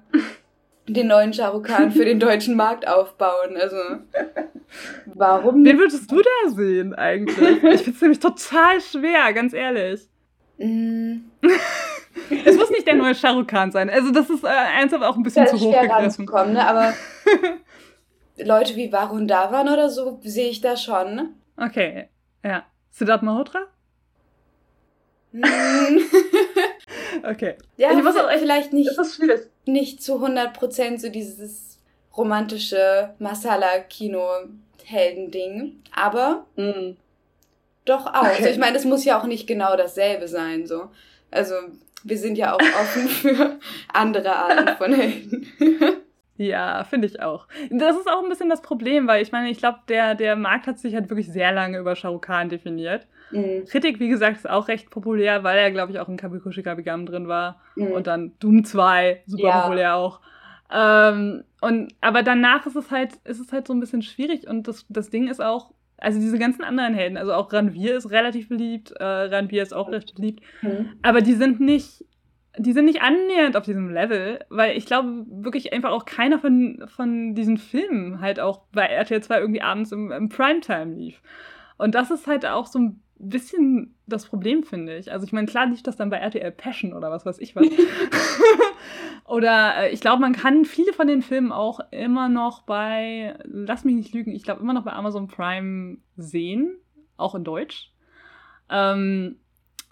den 0.88 1.08
neuen 1.08 1.34
Shahrukh 1.34 1.63
Khan 1.63 1.91
für 1.91 2.06
den 2.06 2.19
deutschen 2.19 2.56
Markt 2.56 2.88
aufbauen. 2.88 3.58
Also, 3.60 3.76
warum 5.06 5.63
Wen 5.63 5.80
würdest 5.80 6.12
du 6.12 6.21
da 6.21 6.50
sehen 6.50 6.93
eigentlich? 6.93 7.63
Ich 7.63 7.82
finde 7.82 7.91
es 7.91 8.02
nämlich 8.02 8.19
total 8.19 8.82
schwer, 8.82 9.34
ganz 9.34 9.54
ehrlich. 9.54 10.02
Mm. 10.58 11.17
es 12.45 12.56
muss 12.56 12.69
nicht 12.69 12.88
der 12.88 12.95
neue 12.95 13.15
Shahrukh 13.15 13.48
Khan 13.48 13.71
sein. 13.71 13.89
Also, 13.89 14.12
das 14.12 14.30
ist 14.30 14.43
äh, 14.43 14.48
ernsthaft 14.48 15.04
auch 15.04 15.15
ein 15.15 15.24
bisschen 15.24 15.48
zu 15.48 15.60
hoch 15.60 15.82
gegriffen. 15.82 16.26
Ne? 16.54 16.67
Aber 16.67 16.93
Leute 18.38 18.76
wie 18.76 18.91
Varun 18.91 19.28
Dhawan 19.28 19.69
oder 19.69 19.89
so 19.89 20.19
sehe 20.24 20.50
ich 20.50 20.62
da 20.62 20.78
schon. 20.78 21.15
Ne? 21.15 21.30
Okay, 21.58 22.10
ja. 22.43 22.63
Siddharth 22.91 23.24
Malhotra? 23.24 23.67
Mm. 25.32 25.41
okay. 27.24 27.56
Ja, 27.76 27.91
ich 27.91 28.02
muss 28.02 28.15
auch 28.15 28.30
vielleicht 28.39 28.71
nicht, 28.71 28.89
nicht 29.65 30.04
zu 30.04 30.23
100% 30.23 30.99
so 30.99 31.10
dieses 31.10 31.80
romantische 32.15 33.13
Masala-Kino-Helden-Ding. 33.19 35.82
Aber 35.93 36.45
mm. 36.56 36.95
doch 37.86 38.08
auch. 38.08 38.21
Okay. 38.21 38.36
Also 38.38 38.49
ich 38.49 38.58
meine, 38.58 38.78
es 38.78 38.86
muss 38.86 39.06
ja 39.06 39.19
auch 39.19 39.25
nicht 39.25 39.45
genau 39.47 39.75
dasselbe 39.75 40.28
sein. 40.28 40.65
so. 40.65 40.89
Also 41.32 41.56
wir 42.04 42.17
sind 42.17 42.38
ja 42.38 42.54
auch 42.54 42.60
offen 42.60 43.08
für 43.10 43.60
andere 43.91 44.36
Arten 44.36 44.78
von 44.78 44.93
Helden. 44.93 45.47
Ja, 46.38 46.84
finde 46.84 47.08
ich 47.08 47.21
auch. 47.21 47.47
Das 47.69 47.95
ist 47.95 48.10
auch 48.10 48.21
ein 48.21 48.28
bisschen 48.28 48.49
das 48.49 48.62
Problem, 48.62 49.08
weil 49.08 49.21
ich 49.21 49.32
meine, 49.32 49.49
ich 49.49 49.58
glaube, 49.58 49.80
der, 49.88 50.15
der 50.15 50.36
Markt 50.36 50.67
hat 50.67 50.80
sich 50.80 50.93
halt 50.93 51.10
wirklich 51.10 51.32
sehr 51.32 51.54
lange 51.54 51.78
über 51.78 51.95
Shah 51.95 52.10
Rukh 52.10 52.28
Khan 52.28 52.49
definiert. 52.49 53.08
Mhm. 53.31 53.65
Kritik, 53.65 53.99
wie 53.99 54.09
gesagt, 54.09 54.38
ist 54.38 54.49
auch 54.49 54.67
recht 54.67 54.89
populär, 54.89 55.43
weil 55.43 55.57
er, 55.57 55.71
glaube 55.71 55.91
ich, 55.91 55.99
auch 55.99 56.09
in 56.09 56.17
Kabikushi 56.17 56.63
Kabigam 56.63 57.05
drin 57.05 57.27
war. 57.27 57.61
Mhm. 57.75 57.88
Und 57.88 58.07
dann 58.07 58.33
Doom 58.39 58.63
2, 58.63 59.23
super 59.25 59.47
ja. 59.47 59.61
populär 59.61 59.95
auch. 59.95 60.21
Ähm, 60.71 61.43
und, 61.61 61.93
aber 62.01 62.23
danach 62.23 62.65
ist 62.65 62.75
es 62.75 62.91
halt, 62.91 63.15
ist 63.23 63.39
es 63.39 63.51
halt 63.51 63.67
so 63.67 63.73
ein 63.73 63.79
bisschen 63.79 64.01
schwierig 64.01 64.47
und 64.47 64.67
das, 64.67 64.85
das 64.89 65.09
Ding 65.09 65.27
ist 65.27 65.41
auch, 65.41 65.71
also 65.97 66.19
diese 66.19 66.39
ganzen 66.39 66.63
anderen 66.63 66.93
Helden, 66.93 67.17
also 67.17 67.33
auch 67.33 67.53
Ranvir 67.53 67.95
ist 67.95 68.09
relativ 68.09 68.49
beliebt, 68.49 68.91
äh, 68.91 69.03
Ranvir 69.03 69.61
ist 69.61 69.73
auch 69.73 69.91
recht 69.91 70.15
beliebt, 70.15 70.41
mhm. 70.61 70.93
aber 71.03 71.21
die 71.21 71.33
sind 71.33 71.59
nicht, 71.59 72.03
die 72.57 72.73
sind 72.73 72.85
nicht 72.85 73.01
annähernd 73.01 73.55
auf 73.55 73.65
diesem 73.65 73.89
Level, 73.89 74.39
weil 74.49 74.75
ich 74.75 74.85
glaube 74.85 75.25
wirklich 75.27 75.71
einfach 75.71 75.91
auch 75.91 76.05
keiner 76.05 76.39
von, 76.39 76.83
von 76.88 77.35
diesen 77.35 77.57
Filmen 77.57 78.19
halt 78.21 78.39
auch 78.39 78.61
bei 78.73 78.85
RTL 78.85 79.21
2 79.21 79.39
irgendwie 79.39 79.61
abends 79.61 79.91
im, 79.91 80.11
im 80.11 80.29
Primetime 80.29 80.95
lief. 80.95 81.21
Und 81.77 81.95
das 81.95 82.11
ist 82.11 82.27
halt 82.27 82.45
auch 82.45 82.67
so 82.67 82.79
ein 82.79 83.01
bisschen 83.17 83.95
das 84.08 84.25
Problem, 84.25 84.63
finde 84.63 84.97
ich. 84.97 85.12
Also 85.12 85.25
ich 85.25 85.34
meine, 85.34 85.47
klar 85.47 85.67
lief 85.67 85.84
das 85.84 85.95
dann 85.95 86.10
bei 86.10 86.17
RTL 86.17 86.51
Passion 86.51 86.93
oder 86.93 87.12
was 87.12 87.25
weiß 87.25 87.39
ich 87.39 87.56
was. 87.56 87.65
oder 89.25 89.78
äh, 89.78 89.93
ich 89.93 90.01
glaube, 90.01 90.21
man 90.21 90.34
kann 90.34 90.65
viele 90.65 90.93
von 90.93 91.08
den 91.08 91.21
Filmen 91.21 91.51
auch 91.51 91.80
immer 91.91 92.30
noch 92.30 92.63
bei, 92.63 93.38
lass 93.45 93.86
mich 93.86 93.95
nicht 93.95 94.13
lügen, 94.13 94.36
ich 94.36 94.43
glaube 94.43 94.62
immer 94.62 94.73
noch 94.73 94.84
bei 94.84 94.93
Amazon 94.93 95.28
Prime 95.28 95.97
sehen, 96.17 96.78
auch 97.17 97.36
in 97.36 97.43
Deutsch. 97.43 97.93
Ähm, 98.69 99.38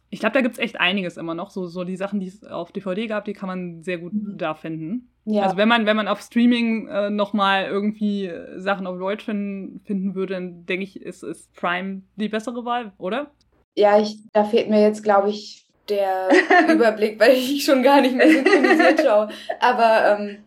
ich 0.09 0.19
glaube, 0.19 0.33
da 0.33 0.41
gibt 0.41 0.53
es 0.53 0.59
echt 0.59 0.79
einiges 0.79 1.17
immer 1.17 1.33
noch. 1.33 1.49
So, 1.49 1.65
so 1.65 1.83
die 1.83 1.97
Sachen, 1.97 2.19
die 2.19 2.27
es 2.27 2.43
auf 2.43 2.71
DVD 2.71 3.07
gab, 3.07 3.25
die 3.25 3.33
kann 3.33 3.47
man 3.47 3.83
sehr 3.83 3.97
gut 3.97 4.13
mhm. 4.13 4.37
da 4.37 4.53
finden. 4.53 5.09
Ja. 5.25 5.43
Also 5.43 5.57
wenn 5.57 5.69
man, 5.69 5.85
wenn 5.85 5.95
man 5.95 6.07
auf 6.07 6.21
Streaming 6.21 6.87
äh, 6.87 7.09
nochmal 7.09 7.65
irgendwie 7.65 8.31
Sachen 8.57 8.87
auf 8.87 8.97
Deutsch 8.97 9.23
finden, 9.23 9.79
finden 9.85 10.15
würde, 10.15 10.33
dann 10.33 10.65
denke 10.65 10.83
ich, 10.83 11.01
ist, 11.01 11.23
ist 11.23 11.53
Prime 11.55 12.01
die 12.15 12.29
bessere 12.29 12.65
Wahl, 12.65 12.91
oder? 12.97 13.31
Ja, 13.75 13.99
ich, 13.99 14.17
da 14.33 14.43
fehlt 14.43 14.69
mir 14.69 14.81
jetzt, 14.81 15.03
glaube 15.03 15.29
ich, 15.29 15.65
der 15.89 16.29
Überblick, 16.69 17.19
weil 17.19 17.33
ich 17.33 17.63
schon 17.63 17.83
gar 17.83 18.01
nicht 18.01 18.15
mehr 18.15 18.29
synchronisiert 18.29 19.01
schaue. 19.01 19.29
Aber 19.59 20.17
ähm, 20.19 20.37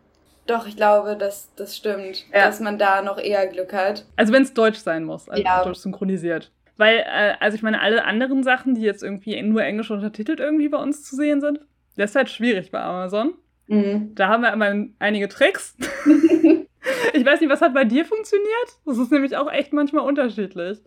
doch, 0.47 0.67
ich 0.67 0.77
glaube, 0.77 1.17
dass 1.17 1.53
das 1.57 1.77
stimmt, 1.77 2.25
ja. 2.33 2.47
dass 2.47 2.61
man 2.61 2.79
da 2.79 3.03
noch 3.03 3.19
eher 3.19 3.47
Glück 3.47 3.73
hat. 3.73 4.07
Also 4.17 4.33
wenn 4.33 4.43
es 4.43 4.55
Deutsch 4.55 4.79
sein 4.79 5.05
muss, 5.05 5.29
also 5.29 5.43
ja. 5.43 5.65
Deutsch 5.65 5.79
synchronisiert. 5.79 6.53
Weil, 6.77 6.99
äh, 6.99 7.35
also 7.41 7.57
ich 7.57 7.63
meine, 7.63 7.81
alle 7.81 8.05
anderen 8.05 8.43
Sachen, 8.43 8.75
die 8.75 8.83
jetzt 8.83 9.03
irgendwie 9.03 9.41
nur 9.43 9.65
englisch 9.65 9.91
untertitelt 9.91 10.41
irgendwie 10.41 10.69
bei 10.69 10.79
uns 10.79 11.03
zu 11.03 11.17
sehen 11.17 11.41
sind, 11.41 11.61
das 11.97 12.11
ist 12.11 12.17
halt 12.17 12.31
schwierig 12.31 12.71
bei 12.71 12.81
Amazon. 12.81 13.35
Mhm. 13.67 14.15
Da 14.15 14.29
haben 14.29 14.43
wir 14.43 14.53
immer 14.53 14.87
einige 14.99 15.29
Tricks. 15.29 15.75
ich 17.13 17.25
weiß 17.25 17.41
nicht, 17.41 17.51
was 17.51 17.61
hat 17.61 17.75
bei 17.75 17.85
dir 17.85 18.05
funktioniert? 18.05 18.79
Das 18.85 18.99
ist 18.99 19.11
nämlich 19.11 19.37
auch 19.37 19.51
echt 19.51 19.73
manchmal 19.73 20.05
unterschiedlich. 20.05 20.79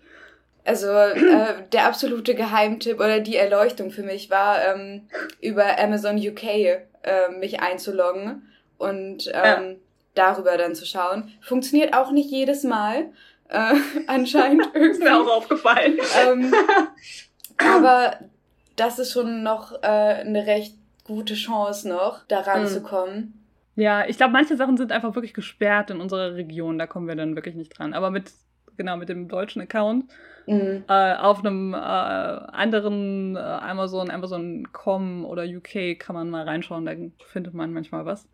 Also 0.65 0.87
äh, 0.87 1.63
der 1.71 1.85
absolute 1.85 2.35
Geheimtipp 2.35 2.99
oder 2.99 3.21
die 3.21 3.37
Erleuchtung 3.37 3.91
für 3.91 4.03
mich 4.03 4.29
war, 4.29 4.63
ähm, 4.63 5.07
über 5.41 5.79
Amazon 5.79 6.17
UK 6.17 6.43
äh, 6.43 7.29
mich 7.39 7.61
einzuloggen 7.61 8.43
und 8.77 9.27
ähm, 9.33 9.33
ja. 9.33 9.75
darüber 10.13 10.57
dann 10.57 10.75
zu 10.75 10.85
schauen. 10.85 11.31
Funktioniert 11.41 11.95
auch 11.95 12.11
nicht 12.11 12.29
jedes 12.29 12.63
Mal, 12.63 13.11
äh, 13.47 13.73
anscheinend. 14.07 14.67
ist 14.75 15.01
mir 15.01 15.19
auch 15.19 15.37
aufgefallen. 15.37 15.97
Ähm, 16.25 16.53
aber 17.57 18.19
das 18.75 18.99
ist 18.99 19.11
schon 19.11 19.43
noch 19.43 19.81
äh, 19.81 19.87
eine 19.87 20.45
recht 20.45 20.75
gute 21.09 21.33
Chance 21.33 21.89
noch, 21.89 22.23
da 22.27 22.41
ranzukommen. 22.41 23.15
Mhm. 23.15 23.33
Ja, 23.81 24.05
ich 24.07 24.17
glaube, 24.17 24.33
manche 24.33 24.55
Sachen 24.55 24.77
sind 24.77 24.91
einfach 24.91 25.15
wirklich 25.15 25.33
gesperrt 25.33 25.89
in 25.89 26.01
unserer 26.01 26.35
Region. 26.35 26.77
Da 26.77 26.85
kommen 26.85 27.07
wir 27.07 27.15
dann 27.15 27.35
wirklich 27.35 27.55
nicht 27.55 27.77
dran. 27.77 27.93
Aber 27.93 28.11
mit, 28.11 28.31
genau, 28.77 28.95
mit 28.95 29.09
dem 29.09 29.27
deutschen 29.27 29.61
Account 29.61 30.05
mhm. 30.45 30.83
äh, 30.87 31.15
auf 31.15 31.39
einem 31.39 31.73
äh, 31.73 31.77
anderen 31.77 33.35
äh, 33.35 33.39
Amazon, 33.39 34.11
Amazon.com 34.11 35.25
oder 35.25 35.43
UK 35.45 35.97
kann 35.97 36.15
man 36.15 36.29
mal 36.29 36.43
reinschauen. 36.43 36.85
Da 36.85 36.93
findet 37.25 37.53
man 37.53 37.73
manchmal 37.73 38.05
was. 38.05 38.27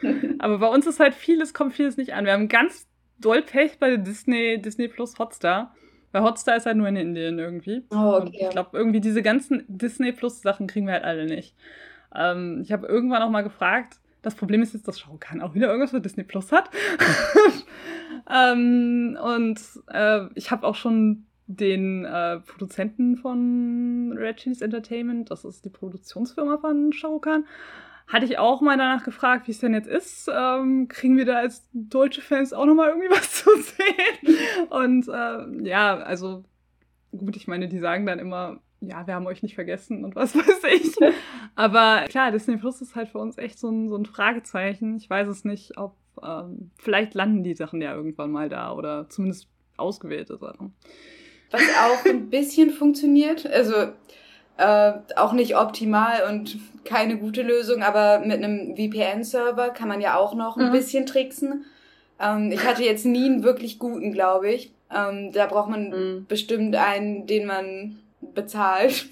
Aber 0.38 0.58
bei 0.58 0.68
uns 0.68 0.86
ist 0.86 1.00
halt 1.00 1.14
vieles, 1.14 1.52
kommt 1.52 1.74
vieles 1.74 1.96
nicht 1.96 2.14
an. 2.14 2.24
Wir 2.24 2.32
haben 2.32 2.48
ganz 2.48 2.88
doll 3.18 3.42
Pech 3.42 3.78
bei 3.78 3.96
Disney, 3.96 4.60
Disney 4.62 4.88
Plus 4.88 5.18
Hotstar. 5.18 5.74
Weil 6.12 6.22
Hotstar 6.22 6.56
ist 6.56 6.66
halt 6.66 6.76
nur 6.76 6.88
in 6.88 6.96
Indien 6.96 7.38
irgendwie. 7.38 7.82
Oh, 7.90 8.14
okay. 8.14 8.20
Und 8.20 8.34
ich 8.34 8.48
glaube, 8.50 8.78
irgendwie 8.78 9.00
diese 9.00 9.20
ganzen 9.20 9.64
Disney 9.68 10.12
Plus 10.12 10.40
Sachen 10.40 10.66
kriegen 10.66 10.86
wir 10.86 10.94
halt 10.94 11.04
alle 11.04 11.26
nicht. 11.26 11.54
Ähm, 12.16 12.60
ich 12.62 12.72
habe 12.72 12.86
irgendwann 12.86 13.22
auch 13.22 13.30
mal 13.30 13.42
gefragt, 13.42 14.00
das 14.22 14.34
Problem 14.34 14.62
ist 14.62 14.74
jetzt, 14.74 14.88
dass 14.88 14.98
Shao 14.98 15.16
Kahn 15.20 15.40
auch 15.40 15.54
wieder 15.54 15.68
irgendwas 15.68 15.90
für 15.90 16.00
Disney 16.00 16.24
Plus 16.24 16.50
hat. 16.50 16.70
ähm, 18.30 19.16
und 19.22 19.60
äh, 19.92 20.26
ich 20.34 20.50
habe 20.50 20.66
auch 20.66 20.74
schon 20.74 21.26
den 21.46 22.04
äh, 22.04 22.40
Produzenten 22.40 23.16
von 23.16 24.12
Reggie's 24.16 24.62
Entertainment, 24.62 25.30
das 25.30 25.44
ist 25.44 25.64
die 25.64 25.70
Produktionsfirma 25.70 26.58
von 26.58 26.92
Shao 26.92 27.20
Kahn, 27.20 27.44
hatte 28.08 28.24
ich 28.24 28.38
auch 28.38 28.60
mal 28.60 28.76
danach 28.76 29.04
gefragt, 29.04 29.46
wie 29.46 29.52
es 29.52 29.60
denn 29.60 29.74
jetzt 29.74 29.88
ist. 29.88 30.28
Ähm, 30.32 30.88
kriegen 30.88 31.16
wir 31.16 31.24
da 31.24 31.36
als 31.36 31.68
deutsche 31.72 32.20
Fans 32.20 32.52
auch 32.52 32.66
nochmal 32.66 32.88
irgendwie 32.90 33.10
was 33.10 33.32
zu 33.32 33.50
sehen? 33.56 34.36
Und 34.70 35.08
äh, 35.08 35.68
ja, 35.68 35.98
also 35.98 36.44
gut, 37.16 37.36
ich 37.36 37.46
meine, 37.46 37.68
die 37.68 37.78
sagen 37.78 38.06
dann 38.06 38.18
immer, 38.18 38.60
ja, 38.80 39.06
wir 39.06 39.14
haben 39.14 39.26
euch 39.26 39.42
nicht 39.42 39.54
vergessen 39.54 40.04
und 40.04 40.16
was 40.16 40.34
weiß 40.36 40.62
ich. 40.74 40.94
Aber 41.54 42.04
klar, 42.08 42.30
Disney 42.30 42.56
Plus 42.56 42.80
ist 42.82 42.94
halt 42.94 43.08
für 43.08 43.18
uns 43.18 43.38
echt 43.38 43.58
so 43.58 43.70
ein, 43.70 43.88
so 43.88 43.96
ein 43.96 44.06
Fragezeichen. 44.06 44.96
Ich 44.96 45.08
weiß 45.08 45.28
es 45.28 45.44
nicht, 45.44 45.78
ob 45.78 45.96
ähm, 46.22 46.70
vielleicht 46.78 47.14
landen 47.14 47.42
die 47.42 47.54
Sachen 47.54 47.80
ja 47.80 47.94
irgendwann 47.94 48.30
mal 48.30 48.48
da 48.48 48.72
oder 48.72 49.08
zumindest 49.08 49.48
ausgewählte 49.76 50.38
Sachen. 50.38 50.74
Was 51.50 51.62
auch 51.62 52.04
ein 52.06 52.30
bisschen 52.30 52.70
funktioniert, 52.70 53.46
also 53.46 53.74
äh, 54.58 54.92
auch 55.16 55.32
nicht 55.32 55.56
optimal 55.56 56.22
und 56.30 56.58
keine 56.84 57.18
gute 57.18 57.42
Lösung, 57.42 57.82
aber 57.82 58.20
mit 58.20 58.42
einem 58.42 58.74
VPN-Server 58.76 59.70
kann 59.70 59.88
man 59.88 60.00
ja 60.00 60.16
auch 60.16 60.34
noch 60.34 60.56
ein 60.56 60.68
mhm. 60.68 60.72
bisschen 60.72 61.06
tricksen. 61.06 61.64
Ähm, 62.20 62.50
ich 62.52 62.64
hatte 62.64 62.82
jetzt 62.82 63.04
nie 63.04 63.26
einen 63.26 63.42
wirklich 63.42 63.78
guten, 63.78 64.12
glaube 64.12 64.50
ich. 64.50 64.72
Ähm, 64.94 65.32
da 65.32 65.46
braucht 65.46 65.68
man 65.68 65.90
mhm. 65.90 66.26
bestimmt 66.26 66.74
einen, 66.76 67.26
den 67.26 67.46
man 67.46 67.98
bezahlt. 68.34 69.06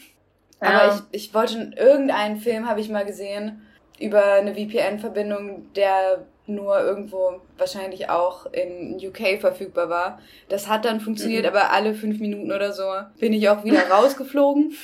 Ja. 0.63 0.69
Aber 0.69 0.95
ich, 1.11 1.27
ich 1.27 1.35
wollte 1.35 1.73
irgendeinen 1.77 2.39
Film, 2.39 2.69
habe 2.69 2.81
ich 2.81 2.89
mal 2.89 3.05
gesehen, 3.05 3.63
über 3.99 4.25
eine 4.35 4.55
VPN-Verbindung, 4.55 5.73
der 5.75 6.27
nur 6.47 6.79
irgendwo 6.79 7.41
wahrscheinlich 7.57 8.11
auch 8.11 8.47
in 8.47 8.97
UK 8.97 9.41
verfügbar 9.41 9.89
war. 9.89 10.19
Das 10.49 10.69
hat 10.69 10.85
dann 10.85 11.01
funktioniert, 11.01 11.45
mhm. 11.45 11.49
aber 11.49 11.71
alle 11.71 11.95
fünf 11.95 12.21
Minuten 12.21 12.53
oder 12.53 12.73
so 12.73 12.85
bin 13.19 13.33
ich 13.33 13.49
auch 13.49 13.65
wieder 13.65 13.89
rausgeflogen. 13.89 14.75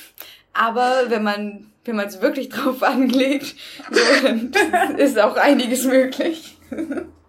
Aber 0.53 1.03
wenn 1.09 1.23
man 1.23 1.71
wenn 1.83 1.95
man 1.95 2.07
es 2.07 2.21
wirklich 2.21 2.49
drauf 2.49 2.83
anlegt, 2.83 3.55
so, 3.89 3.99
dann 4.23 4.51
ist 4.97 5.19
auch 5.19 5.35
einiges 5.35 5.85
möglich. 5.85 6.57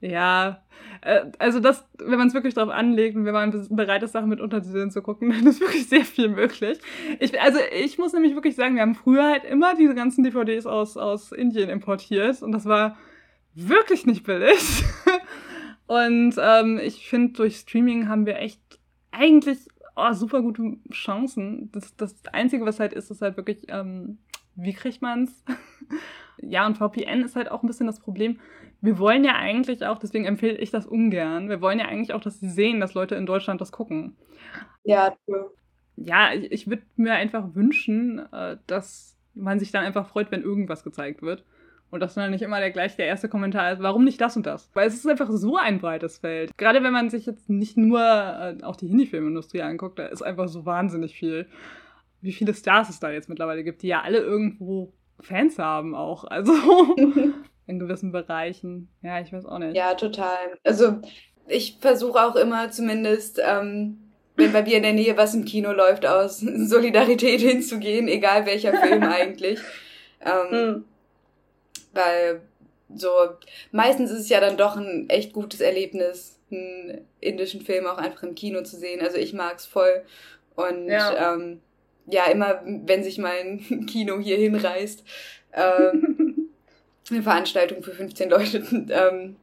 Ja, 0.01 0.63
äh, 1.03 1.27
also 1.39 1.61
das, 1.61 1.87
wenn 1.99 2.19
man 2.19 2.29
es 2.29 2.35
wirklich 2.35 2.55
drauf 2.55 2.71
anlegt 2.71 3.17
und 3.17 3.25
wenn 3.25 3.33
man 3.33 3.67
bereit 3.71 4.03
ist, 4.03 4.13
Sachen 4.13 4.29
mit 4.29 4.41
Untertiteln 4.41 4.91
zu 4.91 5.03
gucken, 5.03 5.31
dann 5.33 5.47
ist 5.47 5.61
wirklich 5.61 5.89
sehr 5.89 6.05
viel 6.05 6.29
möglich. 6.29 6.79
Ich, 7.21 7.41
also 7.41 7.59
ich 7.79 7.99
muss 7.99 8.13
nämlich 8.13 8.35
wirklich 8.35 8.57
sagen, 8.57 8.75
wir 8.75 8.83
haben 8.83 8.95
früher 8.95 9.25
halt 9.25 9.45
immer 9.45 9.75
diese 9.75 9.95
ganzen 9.95 10.25
DVDs 10.25 10.67
aus, 10.67 10.97
aus 10.97 11.33
Indien 11.33 11.69
importiert 11.69 12.43
und 12.43 12.53
das 12.53 12.65
war 12.65 12.97
wirklich 13.55 14.07
nicht 14.07 14.25
billig. 14.25 14.59
Und 15.89 16.37
ähm, 16.39 16.81
ich 16.83 17.07
finde, 17.07 17.35
durch 17.35 17.57
Streaming 17.57 18.09
haben 18.09 18.25
wir 18.25 18.39
echt 18.39 18.63
eigentlich 19.11 19.59
oh, 19.95 20.13
super 20.15 20.41
gute 20.41 20.79
Chancen. 20.91 21.71
Das, 21.73 21.95
das 21.97 22.15
Einzige, 22.33 22.65
was 22.65 22.81
halt 22.81 22.95
ist, 22.95 23.11
ist 23.11 23.21
halt 23.21 23.37
wirklich 23.37 23.67
ähm, 23.69 24.17
wie 24.55 24.73
kriegt 24.73 25.03
man 25.03 25.25
es? 25.25 25.45
ja, 26.39 26.67
und 26.67 26.79
VPN 26.79 27.23
ist 27.23 27.37
halt 27.37 27.51
auch 27.51 27.63
ein 27.63 27.67
bisschen 27.67 27.87
das 27.87 28.01
Problem. 28.01 28.41
Wir 28.83 28.99
wollen 28.99 29.25
ja 29.25 29.37
eigentlich 29.37 29.87
auch, 29.87 29.99
deswegen 29.99 30.25
empfehle 30.25 30.59
ich 30.59 30.71
das 30.71 30.87
ungern, 30.87 31.49
wir 31.49 31.61
wollen 31.61 31.79
ja 31.79 31.87
eigentlich 31.87 32.13
auch, 32.13 32.21
dass 32.21 32.41
sie 32.41 32.51
sehen, 32.51 32.81
dass 32.81 32.95
Leute 32.95 33.15
in 33.15 33.27
Deutschland 33.27 33.61
das 33.61 33.73
gucken. 33.73 34.17
Ja, 34.85 35.15
true. 35.25 35.51
Ja, 35.97 36.35
ich, 36.35 36.51
ich 36.51 36.69
würde 36.69 36.83
mir 36.97 37.15
einfach 37.15 37.55
wünschen, 37.55 38.21
äh, 38.33 38.57
dass 38.67 39.17
man 39.35 39.59
sich 39.59 39.71
dann 39.71 39.85
einfach 39.85 40.09
freut, 40.09 40.31
wenn 40.31 40.43
irgendwas 40.43 40.85
gezeigt 40.85 41.23
wird. 41.23 41.45
Und 41.91 42.01
dass 42.01 42.15
dann 42.15 42.31
nicht 42.31 42.41
immer 42.41 42.59
der 42.59 42.71
gleich 42.71 42.97
der 42.97 43.07
erste 43.07 43.29
Kommentar 43.29 43.71
ist, 43.73 43.83
warum 43.83 44.05
nicht 44.05 44.19
das 44.19 44.35
und 44.35 44.47
das? 44.47 44.71
Weil 44.73 44.89
es 44.89 44.95
ist 44.95 45.07
einfach 45.07 45.31
so 45.31 45.59
ein 45.59 45.79
breites 45.79 46.19
Feld. 46.19 46.57
Gerade 46.57 46.83
wenn 46.83 46.93
man 46.93 47.11
sich 47.11 47.27
jetzt 47.27 47.51
nicht 47.51 47.77
nur 47.77 48.01
äh, 48.01 48.57
auch 48.63 48.77
die 48.77 48.89
Hindi-Filmindustrie 48.89 49.61
anguckt, 49.61 49.99
da 49.99 50.07
ist 50.07 50.23
einfach 50.23 50.49
so 50.49 50.65
wahnsinnig 50.65 51.15
viel. 51.15 51.47
Wie 52.23 52.33
viele 52.33 52.55
Stars 52.55 52.89
es 52.89 52.99
da 52.99 53.11
jetzt 53.11 53.29
mittlerweile 53.29 53.63
gibt, 53.63 53.83
die 53.83 53.89
ja 53.89 54.01
alle 54.01 54.19
irgendwo 54.19 54.95
Fans 55.21 55.59
haben 55.59 55.95
auch. 55.95 56.25
Also 56.25 56.55
in 57.73 57.79
gewissen 57.79 58.13
Bereichen. 58.13 58.89
Ja, 59.03 59.21
ich 59.21 59.33
weiß 59.33 59.47
auch 59.47 59.59
nicht. 59.59 59.77
Ja, 59.77 59.95
total. 59.95 60.59
Also 60.63 61.01
ich 61.49 61.79
versuche 61.81 62.23
auch 62.23 62.37
immer 62.37 62.71
zumindest, 62.71 63.41
ähm, 63.45 63.99
wenn 64.37 64.53
bei 64.53 64.63
mir 64.63 64.77
in 64.77 64.83
der 64.83 64.93
Nähe 64.93 65.17
was 65.17 65.35
im 65.35 65.45
Kino 65.45 65.73
läuft, 65.73 66.07
aus 66.07 66.39
Solidarität 66.57 67.41
hinzugehen, 67.41 68.09
egal 68.09 68.47
welcher 68.47 68.73
Film 68.75 69.03
eigentlich. 69.03 69.59
Ähm, 70.25 70.51
hm. 70.51 70.85
Weil 71.93 72.41
so, 72.95 73.09
meistens 73.71 74.11
ist 74.11 74.21
es 74.21 74.29
ja 74.29 74.41
dann 74.41 74.57
doch 74.57 74.77
ein 74.77 75.09
echt 75.09 75.33
gutes 75.33 75.61
Erlebnis, 75.61 76.39
einen 76.51 77.07
indischen 77.21 77.63
Film 77.63 77.87
auch 77.87 77.99
einfach 77.99 78.23
im 78.23 78.35
Kino 78.35 78.63
zu 78.63 78.77
sehen. 78.77 79.01
Also 79.01 79.17
ich 79.17 79.33
mag's 79.33 79.67
voll. 79.67 80.03
Und 80.55 80.89
ja, 80.89 81.35
ähm, 81.35 81.61
ja 82.07 82.27
immer, 82.27 82.61
wenn 82.65 83.03
sich 83.03 83.19
mein 83.19 83.87
Kino 83.87 84.19
hier 84.19 84.37
hinreißt, 84.37 85.05
ähm, 85.55 86.22
eine 87.13 87.23
Veranstaltung 87.23 87.83
für 87.83 87.93
15 87.93 88.31
Leute 88.31 88.59
ähm, 88.91 89.37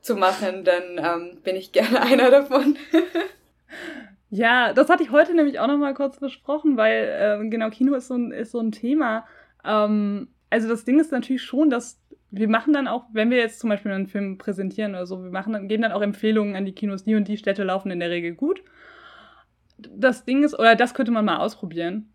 zu 0.00 0.16
machen, 0.16 0.64
dann 0.64 0.98
ähm, 0.98 1.38
bin 1.42 1.56
ich 1.56 1.72
gerne 1.72 2.02
einer 2.02 2.30
davon. 2.30 2.76
ja, 4.30 4.72
das 4.72 4.88
hatte 4.88 5.02
ich 5.02 5.10
heute 5.10 5.34
nämlich 5.34 5.58
auch 5.58 5.66
noch 5.66 5.78
mal 5.78 5.94
kurz 5.94 6.18
besprochen, 6.18 6.76
weil 6.76 7.40
äh, 7.42 7.48
genau 7.48 7.70
Kino 7.70 7.94
ist 7.94 8.08
so 8.08 8.14
ein, 8.14 8.30
ist 8.30 8.52
so 8.52 8.60
ein 8.60 8.72
Thema. 8.72 9.26
Ähm, 9.64 10.28
also 10.50 10.68
das 10.68 10.84
Ding 10.84 11.00
ist 11.00 11.10
natürlich 11.10 11.42
schon, 11.42 11.70
dass 11.70 12.00
wir 12.30 12.48
machen 12.48 12.72
dann 12.72 12.88
auch, 12.88 13.04
wenn 13.12 13.30
wir 13.30 13.38
jetzt 13.38 13.60
zum 13.60 13.70
Beispiel 13.70 13.92
einen 13.92 14.08
Film 14.08 14.38
präsentieren 14.38 14.92
oder 14.92 15.06
so, 15.06 15.22
wir 15.22 15.30
machen 15.30 15.52
dann, 15.52 15.68
geben 15.68 15.82
dann 15.82 15.92
auch 15.92 16.02
Empfehlungen 16.02 16.56
an 16.56 16.64
die 16.64 16.72
Kinos, 16.72 17.04
die 17.04 17.14
und 17.14 17.28
die 17.28 17.36
Städte 17.36 17.62
laufen 17.62 17.90
in 17.90 18.00
der 18.00 18.10
Regel 18.10 18.34
gut. 18.34 18.62
Das 19.78 20.24
Ding 20.24 20.42
ist, 20.42 20.58
oder 20.58 20.74
das 20.74 20.94
könnte 20.94 21.12
man 21.12 21.24
mal 21.24 21.38
ausprobieren. 21.38 22.12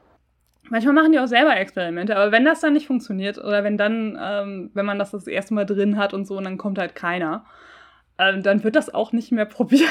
Manchmal 0.69 0.93
machen 0.93 1.11
die 1.11 1.19
auch 1.19 1.27
selber 1.27 1.55
Experimente, 1.57 2.15
aber 2.15 2.31
wenn 2.31 2.45
das 2.45 2.61
dann 2.61 2.73
nicht 2.73 2.87
funktioniert 2.87 3.37
oder 3.37 3.63
wenn 3.63 3.77
dann, 3.77 4.17
ähm, 4.21 4.71
wenn 4.73 4.85
man 4.85 4.99
das 4.99 5.11
das 5.11 5.27
erste 5.27 5.53
Mal 5.53 5.65
drin 5.65 5.97
hat 5.97 6.13
und 6.13 6.25
so 6.25 6.37
und 6.37 6.43
dann 6.43 6.57
kommt 6.57 6.77
halt 6.77 6.95
keiner, 6.95 7.45
ähm, 8.19 8.43
dann 8.43 8.63
wird 8.63 8.75
das 8.75 8.93
auch 8.93 9.11
nicht 9.11 9.31
mehr 9.31 9.45
probiert. 9.45 9.89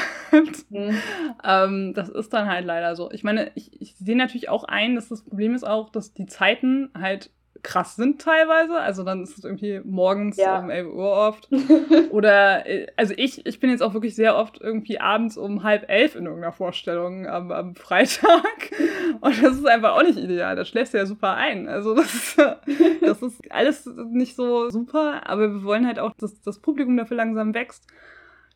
Mhm. 0.71 0.97
ähm, 1.45 1.95
das 1.95 2.09
ist 2.09 2.33
dann 2.33 2.49
halt 2.49 2.65
leider 2.65 2.95
so. 2.95 3.11
Ich 3.11 3.25
meine, 3.25 3.51
ich, 3.55 3.81
ich 3.81 3.97
sehe 3.97 4.17
natürlich 4.17 4.49
auch 4.49 4.65
ein, 4.65 4.95
dass 4.95 5.09
das 5.09 5.23
Problem 5.23 5.55
ist 5.55 5.65
auch, 5.65 5.91
dass 5.91 6.13
die 6.13 6.27
Zeiten 6.27 6.91
halt 6.99 7.31
krass 7.63 7.97
sind 7.97 8.21
teilweise. 8.21 8.79
Also 8.79 9.03
dann 9.05 9.23
ist 9.23 9.39
es 9.39 9.45
irgendwie 9.45 9.81
morgens 9.85 10.37
ja. 10.37 10.59
um 10.59 10.71
11 10.71 10.89
Uhr 10.89 11.11
oft. 11.11 11.49
Oder, 12.11 12.67
äh, 12.67 12.87
also 12.97 13.15
ich, 13.17 13.45
ich 13.47 13.61
bin 13.61 13.71
jetzt 13.71 13.83
auch 13.83 13.95
wirklich 13.95 14.15
sehr 14.15 14.37
oft 14.37 14.61
irgendwie 14.61 15.01
abends 15.01 15.37
um 15.37 15.63
halb 15.63 15.89
elf 15.89 16.15
in 16.15 16.27
irgendeiner 16.27 16.53
Vorstellung 16.53 17.27
am, 17.27 17.53
am 17.53 17.75
Freitag. 17.75 18.71
Und 19.21 19.43
das 19.43 19.57
ist 19.57 19.67
einfach 19.67 19.97
auch 19.97 20.03
nicht 20.03 20.19
ideal. 20.19 20.57
Da 20.57 20.65
schläfst 20.65 20.95
du 20.95 20.99
ja 20.99 21.07
super 21.07 21.35
ein. 21.35 21.69
Also 21.69 21.95
das 21.95 22.15
ist, 22.15 22.39
das 23.01 23.23
ist 23.23 23.41
alles 23.51 23.87
nicht 24.11 24.37
so 24.37 24.71
super. 24.71 25.23
Aber 25.27 25.53
wir 25.53 25.65
wollen 25.65 25.87
halt 25.87 25.99
auch, 25.99 26.13
dass 26.19 26.41
das 26.43 26.59
Publikum 26.61 26.97
dafür 26.97 27.17
langsam 27.17 27.55
wächst. 27.55 27.87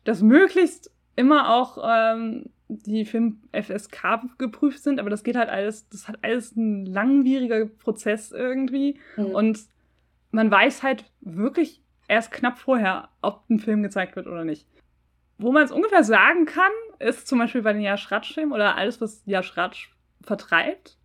Dass 0.03 0.21
möglichst 0.21 0.91
immer 1.15 1.53
auch 1.53 1.77
ähm, 1.85 2.45
die 2.67 3.05
Film 3.05 3.41
FSK 3.51 4.21
geprüft 4.37 4.83
sind, 4.83 4.99
aber 4.99 5.09
das 5.09 5.23
geht 5.23 5.35
halt 5.35 5.49
alles, 5.49 5.87
das 5.89 6.07
hat 6.07 6.17
alles 6.21 6.55
ein 6.55 6.85
langwieriger 6.85 7.65
Prozess 7.65 8.31
irgendwie. 8.31 8.99
Mhm. 9.17 9.25
Und 9.25 9.59
man 10.31 10.49
weiß 10.49 10.83
halt 10.83 11.05
wirklich 11.21 11.81
erst 12.07 12.31
knapp 12.31 12.57
vorher, 12.57 13.09
ob 13.21 13.49
ein 13.49 13.59
Film 13.59 13.83
gezeigt 13.83 14.15
wird 14.15 14.27
oder 14.27 14.43
nicht. 14.43 14.67
Wo 15.37 15.51
man 15.51 15.63
es 15.63 15.71
ungefähr 15.71 16.03
sagen 16.03 16.45
kann, 16.45 16.71
ist 16.99 17.27
zum 17.27 17.39
Beispiel 17.39 17.61
bei 17.61 17.73
den 17.73 17.81
Jaschratsch-Filmen 17.81 18.53
oder 18.53 18.75
alles, 18.75 19.01
was 19.01 19.23
Jaschratsch 19.25 19.93
vertreibt, 20.21 20.97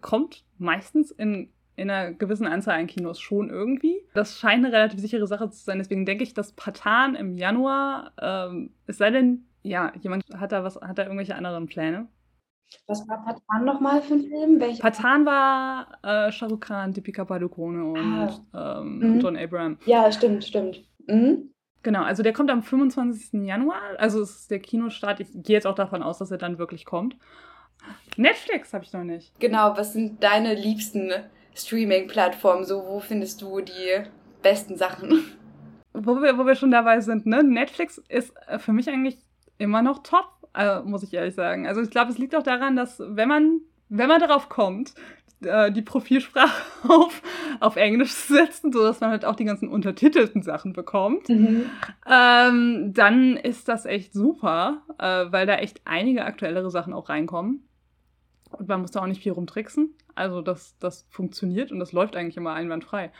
kommt 0.00 0.44
meistens 0.58 1.10
in, 1.10 1.50
in 1.76 1.90
einer 1.90 2.12
gewissen 2.12 2.46
Anzahl 2.46 2.78
an 2.78 2.86
Kinos 2.86 3.20
schon 3.20 3.50
irgendwie. 3.50 4.00
Das 4.14 4.38
scheint 4.38 4.64
eine 4.64 4.74
relativ 4.74 5.00
sichere 5.00 5.26
Sache 5.26 5.50
zu 5.50 5.62
sein. 5.62 5.78
Deswegen 5.78 6.06
denke 6.06 6.24
ich, 6.24 6.34
dass 6.34 6.52
Patan 6.52 7.14
im 7.14 7.36
Januar, 7.36 8.12
ähm, 8.20 8.70
es 8.86 8.98
sei 8.98 9.10
denn, 9.10 9.46
ja, 9.64 9.92
jemand 10.00 10.24
hat 10.36 10.52
da 10.52 10.62
was, 10.62 10.76
hat 10.76 10.98
da 10.98 11.02
irgendwelche 11.02 11.34
anderen 11.34 11.66
Pläne? 11.66 12.08
Was 12.86 13.06
war 13.08 13.24
Patan 13.24 13.64
nochmal 13.64 14.02
für 14.02 14.14
ein 14.14 14.22
Film? 14.22 14.60
Welche? 14.60 14.82
Patan 14.82 15.26
war 15.26 15.98
äh, 16.02 16.30
Shah 16.30 16.46
Rukh 16.46 16.66
Khan, 16.66 16.92
Deepika 16.92 17.24
Padukone 17.24 17.84
und 17.84 18.42
ah. 18.52 18.80
ähm, 18.80 18.98
mhm. 18.98 19.20
John 19.20 19.36
Abraham. 19.36 19.78
Ja, 19.86 20.10
stimmt, 20.12 20.44
stimmt. 20.44 20.84
Mhm. 21.06 21.50
Genau, 21.82 22.02
also 22.02 22.22
der 22.22 22.32
kommt 22.32 22.50
am 22.50 22.62
25. 22.62 23.44
Januar. 23.44 23.80
Also 23.98 24.20
es 24.22 24.40
ist 24.40 24.50
der 24.50 24.58
Kinostart. 24.58 25.20
Ich 25.20 25.28
gehe 25.34 25.54
jetzt 25.54 25.66
auch 25.66 25.74
davon 25.74 26.02
aus, 26.02 26.18
dass 26.18 26.30
er 26.30 26.38
dann 26.38 26.58
wirklich 26.58 26.84
kommt. 26.84 27.16
Netflix 28.16 28.72
habe 28.72 28.84
ich 28.84 28.92
noch 28.92 29.04
nicht. 29.04 29.38
Genau, 29.38 29.76
was 29.76 29.92
sind 29.92 30.22
deine 30.22 30.54
liebsten 30.54 31.12
Streaming-Plattformen? 31.54 32.64
So, 32.64 32.84
wo 32.86 33.00
findest 33.00 33.42
du 33.42 33.60
die 33.60 34.02
besten 34.42 34.76
Sachen? 34.76 35.24
Wo 35.92 36.20
wir, 36.20 36.38
wo 36.38 36.46
wir 36.46 36.54
schon 36.54 36.70
dabei 36.70 37.00
sind, 37.00 37.26
ne? 37.26 37.42
Netflix 37.42 37.98
ist 38.08 38.34
äh, 38.48 38.58
für 38.58 38.72
mich 38.72 38.88
eigentlich 38.88 39.18
immer 39.58 39.82
noch 39.82 40.02
top, 40.02 40.26
also, 40.52 40.88
muss 40.88 41.02
ich 41.02 41.12
ehrlich 41.12 41.34
sagen. 41.34 41.66
Also 41.66 41.80
ich 41.80 41.90
glaube, 41.90 42.10
es 42.10 42.18
liegt 42.18 42.34
auch 42.36 42.42
daran, 42.42 42.76
dass 42.76 43.00
wenn 43.04 43.28
man, 43.28 43.60
wenn 43.88 44.08
man 44.08 44.20
darauf 44.20 44.48
kommt, 44.48 44.94
äh, 45.42 45.72
die 45.72 45.82
Profilsprache 45.82 46.62
auf, 46.88 47.22
auf 47.60 47.76
Englisch 47.76 48.14
zu 48.14 48.34
setzen, 48.34 48.72
sodass 48.72 49.00
man 49.00 49.10
halt 49.10 49.24
auch 49.24 49.36
die 49.36 49.44
ganzen 49.44 49.68
untertitelten 49.68 50.42
Sachen 50.42 50.72
bekommt, 50.72 51.28
mhm. 51.28 51.70
ähm, 52.10 52.92
dann 52.94 53.36
ist 53.36 53.68
das 53.68 53.84
echt 53.84 54.12
super, 54.12 54.82
äh, 54.98 55.26
weil 55.30 55.46
da 55.46 55.56
echt 55.56 55.82
einige 55.84 56.24
aktuellere 56.24 56.70
Sachen 56.70 56.92
auch 56.92 57.08
reinkommen. 57.08 57.66
Und 58.50 58.68
man 58.68 58.80
muss 58.80 58.92
da 58.92 59.00
auch 59.00 59.06
nicht 59.06 59.22
viel 59.22 59.32
rumtricksen. 59.32 59.94
Also 60.14 60.40
das, 60.40 60.78
das 60.78 61.06
funktioniert 61.10 61.72
und 61.72 61.80
das 61.80 61.92
läuft 61.92 62.14
eigentlich 62.14 62.36
immer 62.36 62.52
einwandfrei. 62.52 63.10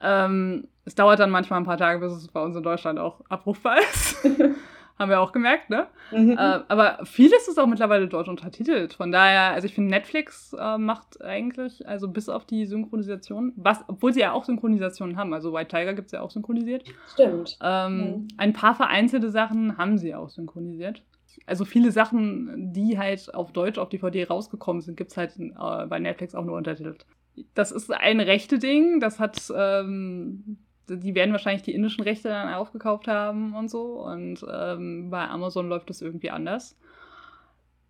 Ähm, 0.00 0.66
es 0.84 0.94
dauert 0.94 1.20
dann 1.20 1.30
manchmal 1.30 1.60
ein 1.60 1.66
paar 1.66 1.78
Tage, 1.78 2.00
bis 2.00 2.12
es 2.12 2.28
bei 2.28 2.42
uns 2.42 2.56
in 2.56 2.62
Deutschland 2.62 2.98
auch 2.98 3.20
abrufbar 3.28 3.78
ist. 3.78 4.16
Haben 5.00 5.10
wir 5.10 5.20
auch 5.22 5.32
gemerkt, 5.32 5.70
ne? 5.70 5.86
Mhm. 6.12 6.32
Äh, 6.32 6.60
aber 6.68 6.98
vieles 7.04 7.48
ist 7.48 7.58
auch 7.58 7.66
mittlerweile 7.66 8.06
dort 8.06 8.28
untertitelt. 8.28 8.92
Von 8.92 9.10
daher, 9.10 9.54
also 9.54 9.64
ich 9.64 9.74
finde, 9.74 9.88
Netflix 9.88 10.52
äh, 10.52 10.76
macht 10.76 11.22
eigentlich, 11.22 11.88
also 11.88 12.06
bis 12.08 12.28
auf 12.28 12.44
die 12.44 12.66
Synchronisation, 12.66 13.54
was, 13.56 13.82
obwohl 13.88 14.12
sie 14.12 14.20
ja 14.20 14.32
auch 14.32 14.44
Synchronisationen 14.44 15.16
haben, 15.16 15.32
also 15.32 15.54
White 15.54 15.74
Tiger 15.74 15.94
gibt 15.94 16.08
es 16.08 16.12
ja 16.12 16.20
auch 16.20 16.30
synchronisiert. 16.30 16.84
Stimmt. 17.14 17.56
Ähm, 17.62 17.96
mhm. 17.96 18.28
Ein 18.36 18.52
paar 18.52 18.74
vereinzelte 18.74 19.30
Sachen 19.30 19.78
haben 19.78 19.96
sie 19.96 20.14
auch 20.14 20.28
synchronisiert. 20.28 21.02
Also 21.46 21.64
viele 21.64 21.92
Sachen, 21.92 22.74
die 22.74 22.98
halt 22.98 23.34
auf 23.34 23.52
Deutsch 23.52 23.78
auf 23.78 23.88
DVD 23.88 24.24
rausgekommen 24.24 24.82
sind, 24.82 24.98
gibt 24.98 25.12
es 25.12 25.16
halt 25.16 25.32
äh, 25.38 25.86
bei 25.86 25.98
Netflix 25.98 26.34
auch 26.34 26.44
nur 26.44 26.58
untertitelt. 26.58 27.06
Das 27.54 27.72
ist 27.72 27.90
ein 27.90 28.20
rechte 28.20 28.58
Ding, 28.58 29.00
das 29.00 29.18
hat 29.18 29.50
ähm, 29.56 30.58
die 30.88 31.14
werden 31.14 31.32
wahrscheinlich 31.32 31.62
die 31.62 31.74
indischen 31.74 32.02
Rechte 32.02 32.28
dann 32.28 32.52
aufgekauft 32.52 33.08
haben 33.08 33.54
und 33.54 33.70
so. 33.70 34.04
Und 34.04 34.44
ähm, 34.52 35.10
bei 35.10 35.28
Amazon 35.28 35.68
läuft 35.68 35.90
das 35.90 36.02
irgendwie 36.02 36.30
anders. 36.30 36.76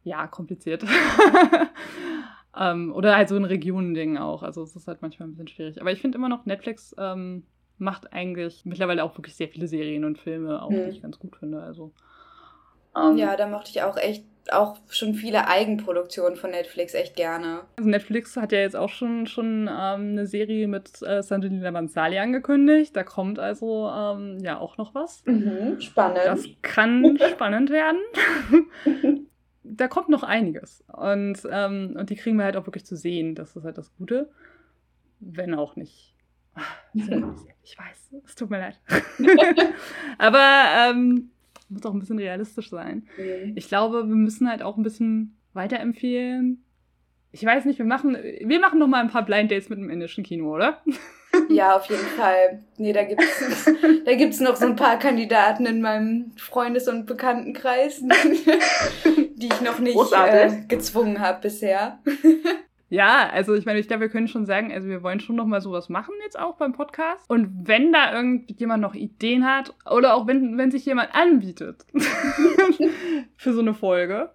Ja, 0.03 0.27
kompliziert. 0.27 0.85
ähm, 2.59 2.93
oder 2.93 3.17
halt 3.17 3.29
so 3.29 3.37
ein 3.37 3.45
Regionending 3.45 4.19
auch. 4.19 4.43
Also 4.43 4.63
es 4.63 4.77
ist 4.77 4.89
halt 4.89 5.03
manchmal 5.03 5.29
ein 5.29 5.33
bisschen 5.33 5.49
schwierig. 5.49 5.81
Aber 5.81 5.93
ich 5.93 6.01
finde 6.01 6.19
immer 6.19 6.29
noch, 6.29 6.47
Netflix 6.47 6.95
ähm, 6.99 7.45
macht 7.79 8.13
eigentlich 8.13 8.65
mittlerweile 8.65 9.05
auch 9.05 9.17
wirklich 9.17 9.35
sehr 9.35 9.49
viele 9.49 9.67
Serien 9.67 10.05
und 10.05 10.19
Filme, 10.19 10.63
auch 10.63 10.71
mhm. 10.71 10.85
die 10.85 10.91
ich 10.91 11.03
ganz 11.03 11.19
gut 11.19 11.37
finde. 11.37 11.63
Also, 11.63 11.93
ähm, 12.97 13.17
ja, 13.17 13.37
da 13.37 13.47
mochte 13.47 13.71
ich 13.71 13.83
auch 13.83 13.97
echt 13.97 14.25
auch 14.53 14.79
schon 14.89 15.15
viele 15.15 15.47
Eigenproduktionen 15.47 16.37
von 16.37 16.51
Netflix 16.51 16.95
echt 16.95 17.17
gerne. 17.17 17.63
Also 17.77 17.89
Netflix 17.89 18.37
hat 18.37 18.53
ja 18.53 18.59
jetzt 18.59 18.77
auch 18.77 18.89
schon, 18.89 19.27
schon 19.27 19.69
ähm, 19.69 20.11
eine 20.11 20.27
Serie 20.27 20.67
mit 20.69 21.03
äh, 21.03 21.23
Sanjana 21.23 21.71
Bansali 21.71 22.19
angekündigt. 22.19 22.97
Da 22.97 23.05
kommt 23.05 23.39
also 23.39 23.89
ähm, 23.89 24.39
ja 24.43 24.59
auch 24.59 24.77
noch 24.77 24.95
was. 24.95 25.23
Mhm, 25.27 25.81
spannend. 25.81 26.21
Das 26.25 26.45
kann 26.63 27.19
spannend 27.31 27.71
werden. 27.71 28.01
da 29.63 29.89
kommt 29.89 30.09
noch 30.09 30.23
einiges. 30.23 30.85
Und, 30.93 31.41
ähm, 31.51 31.97
und 31.99 32.11
die 32.11 32.17
kriegen 32.17 32.37
wir 32.37 32.45
halt 32.45 32.57
auch 32.57 32.67
wirklich 32.67 32.87
zu 32.87 32.97
sehen. 32.97 33.35
Das 33.35 33.57
ist 33.57 33.65
halt 33.65 33.79
das 33.79 33.95
Gute. 33.97 34.31
Wenn 35.21 35.55
auch 35.55 35.77
nicht. 35.77 36.15
Ich 37.63 37.79
weiß, 37.79 38.23
es 38.25 38.35
tut 38.35 38.51
mir 38.51 38.59
leid. 38.59 38.81
Aber 40.19 40.65
ähm, 40.77 41.31
muss 41.71 41.87
auch 41.87 41.95
ein 41.95 42.01
bisschen 42.01 42.19
realistisch 42.19 42.71
sein. 42.71 43.07
Mhm. 43.17 43.53
Ich 43.57 43.69
glaube, 43.69 44.09
wir 44.09 44.17
müssen 44.17 44.49
halt 44.49 44.63
auch 44.63 44.77
ein 44.77 44.83
bisschen 44.83 45.39
weiterempfehlen, 45.53 46.65
ich 47.33 47.45
weiß 47.45 47.65
nicht, 47.65 47.79
wir 47.79 47.87
machen, 47.87 48.17
wir 48.41 48.61
machen 48.61 48.79
noch 48.79 48.89
mal 48.89 49.01
ein 49.01 49.11
paar 49.11 49.25
Blind 49.25 49.51
Dates 49.51 49.69
mit 49.69 49.79
dem 49.79 49.91
indischen 49.91 50.25
Kino, 50.25 50.55
oder? 50.55 50.83
Ja, 51.49 51.77
auf 51.77 51.87
jeden 51.87 52.03
Fall. 52.03 52.65
Nee, 52.77 52.93
da 52.93 53.05
gibt's, 53.05 53.65
da 54.05 54.15
gibt's 54.15 54.41
noch 54.41 54.57
so 54.57 54.67
ein 54.67 54.75
paar 54.75 54.99
Kandidaten 54.99 55.65
in 55.65 55.81
meinem 55.81 56.33
Freundes- 56.37 56.89
und 56.89 57.07
Bekanntenkreis, 57.07 58.01
die 59.05 59.47
ich 59.47 59.61
noch 59.61 59.79
nicht 59.79 59.97
äh, 60.13 60.63
gezwungen 60.67 61.21
habe 61.21 61.41
bisher. 61.43 62.01
Ja, 62.91 63.31
also 63.31 63.55
ich 63.55 63.67
meine, 63.67 63.79
ich 63.79 63.87
glaube, 63.87 64.01
wir 64.01 64.09
können 64.09 64.27
schon 64.27 64.47
sagen, 64.47 64.73
also 64.73 64.89
wir 64.89 65.05
wollen 65.05 65.21
schon 65.21 65.37
noch 65.37 65.47
mal 65.47 65.61
sowas 65.61 65.89
machen 65.89 66.13
jetzt 66.25 66.39
auch 66.39 66.57
beim 66.57 66.73
Podcast. 66.73 67.25
Und 67.31 67.69
wenn 67.69 67.93
da 67.93 68.13
irgendjemand 68.13 68.83
noch 68.83 68.95
Ideen 68.95 69.47
hat 69.47 69.73
oder 69.89 70.15
auch 70.15 70.27
wenn, 70.27 70.59
wenn 70.59 70.73
sich 70.73 70.85
jemand 70.87 71.15
anbietet 71.15 71.87
für 73.37 73.53
so 73.53 73.61
eine 73.61 73.75
Folge 73.75 74.31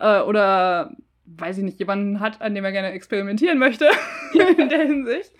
äh, 0.00 0.20
oder 0.20 0.96
weiß 1.26 1.58
ich 1.58 1.64
nicht, 1.64 1.78
jemanden 1.78 2.18
hat, 2.18 2.42
an 2.42 2.56
dem 2.56 2.64
er 2.64 2.72
gerne 2.72 2.90
experimentieren 2.90 3.58
möchte 3.58 3.88
in 4.58 4.68
der 4.68 4.84
Hinsicht 4.84 5.32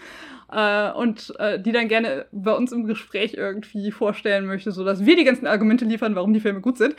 äh, 0.53 0.93
und 0.93 1.35
äh, 1.41 1.61
die 1.61 1.73
dann 1.73 1.89
gerne 1.89 2.27
bei 2.31 2.53
uns 2.53 2.71
im 2.71 2.85
Gespräch 2.85 3.35
irgendwie 3.35 3.91
vorstellen 3.91 4.47
möchte, 4.47 4.71
sodass 4.71 5.05
wir 5.05 5.17
die 5.17 5.25
ganzen 5.25 5.49
Argumente 5.49 5.85
liefern, 5.85 6.15
warum 6.15 6.33
die 6.33 6.41
Filme 6.41 6.61
gut 6.61 6.79
sind, 6.79 6.95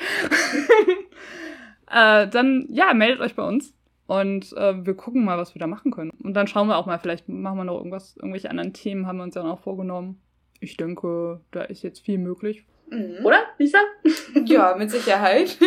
äh, 1.89 2.27
dann 2.27 2.67
ja, 2.69 2.93
meldet 2.93 3.21
euch 3.21 3.35
bei 3.35 3.43
uns. 3.43 3.73
Und 4.07 4.53
äh, 4.57 4.85
wir 4.85 4.95
gucken 4.95 5.23
mal, 5.23 5.37
was 5.37 5.55
wir 5.55 5.59
da 5.59 5.67
machen 5.67 5.91
können. 5.91 6.11
Und 6.23 6.33
dann 6.33 6.47
schauen 6.47 6.67
wir 6.67 6.77
auch 6.77 6.85
mal, 6.85 6.99
vielleicht 6.99 7.29
machen 7.29 7.57
wir 7.57 7.63
noch 7.63 7.77
irgendwas, 7.77 8.17
irgendwelche 8.17 8.49
anderen 8.49 8.73
Themen 8.73 9.07
haben 9.07 9.17
wir 9.17 9.23
uns 9.23 9.35
dann 9.35 9.45
auch 9.45 9.59
vorgenommen. 9.59 10.21
Ich 10.59 10.77
denke, 10.77 11.41
da 11.51 11.63
ist 11.63 11.83
jetzt 11.83 11.99
viel 11.99 12.17
möglich. 12.17 12.65
Mhm. 12.89 13.25
Oder, 13.25 13.43
Lisa? 13.57 13.79
ja, 14.45 14.75
mit 14.75 14.91
Sicherheit. 14.91 15.57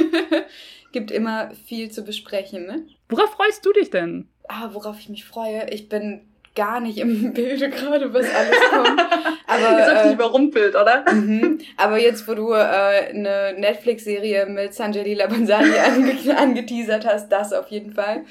Gibt 0.92 1.11
immer 1.11 1.51
viel 1.66 1.90
zu 1.90 2.05
besprechen, 2.05 2.66
ne? 2.66 2.87
Worauf 3.09 3.31
freust 3.31 3.64
du 3.64 3.72
dich 3.72 3.90
denn? 3.90 4.29
Ah, 4.49 4.70
worauf 4.72 4.99
ich 5.01 5.09
mich 5.09 5.25
freue? 5.25 5.68
Ich 5.70 5.88
bin 5.88 6.22
gar 6.57 6.81
nicht 6.81 6.99
im 6.99 7.33
Bilde 7.35 7.71
gerade, 7.71 8.12
was 8.12 8.27
alles 8.35 8.61
kommt. 8.71 9.01
Aber 9.47 9.79
jetzt 9.79 10.07
äh, 10.07 10.12
überrumpelt, 10.12 10.75
oder? 10.75 11.05
Mhm. 11.12 11.61
Aber 11.77 12.01
jetzt, 12.01 12.27
wo 12.27 12.35
du 12.35 12.53
äh, 12.53 12.57
eine 12.57 13.55
Netflix-Serie 13.57 14.47
mit 14.47 14.75
Sanjay 14.75 15.14
Labanzani 15.14 15.79
ange 15.79 16.37
angeteasert 16.37 17.07
hast, 17.07 17.29
das 17.29 17.53
auf 17.53 17.69
jeden 17.69 17.92
Fall. 17.92 18.25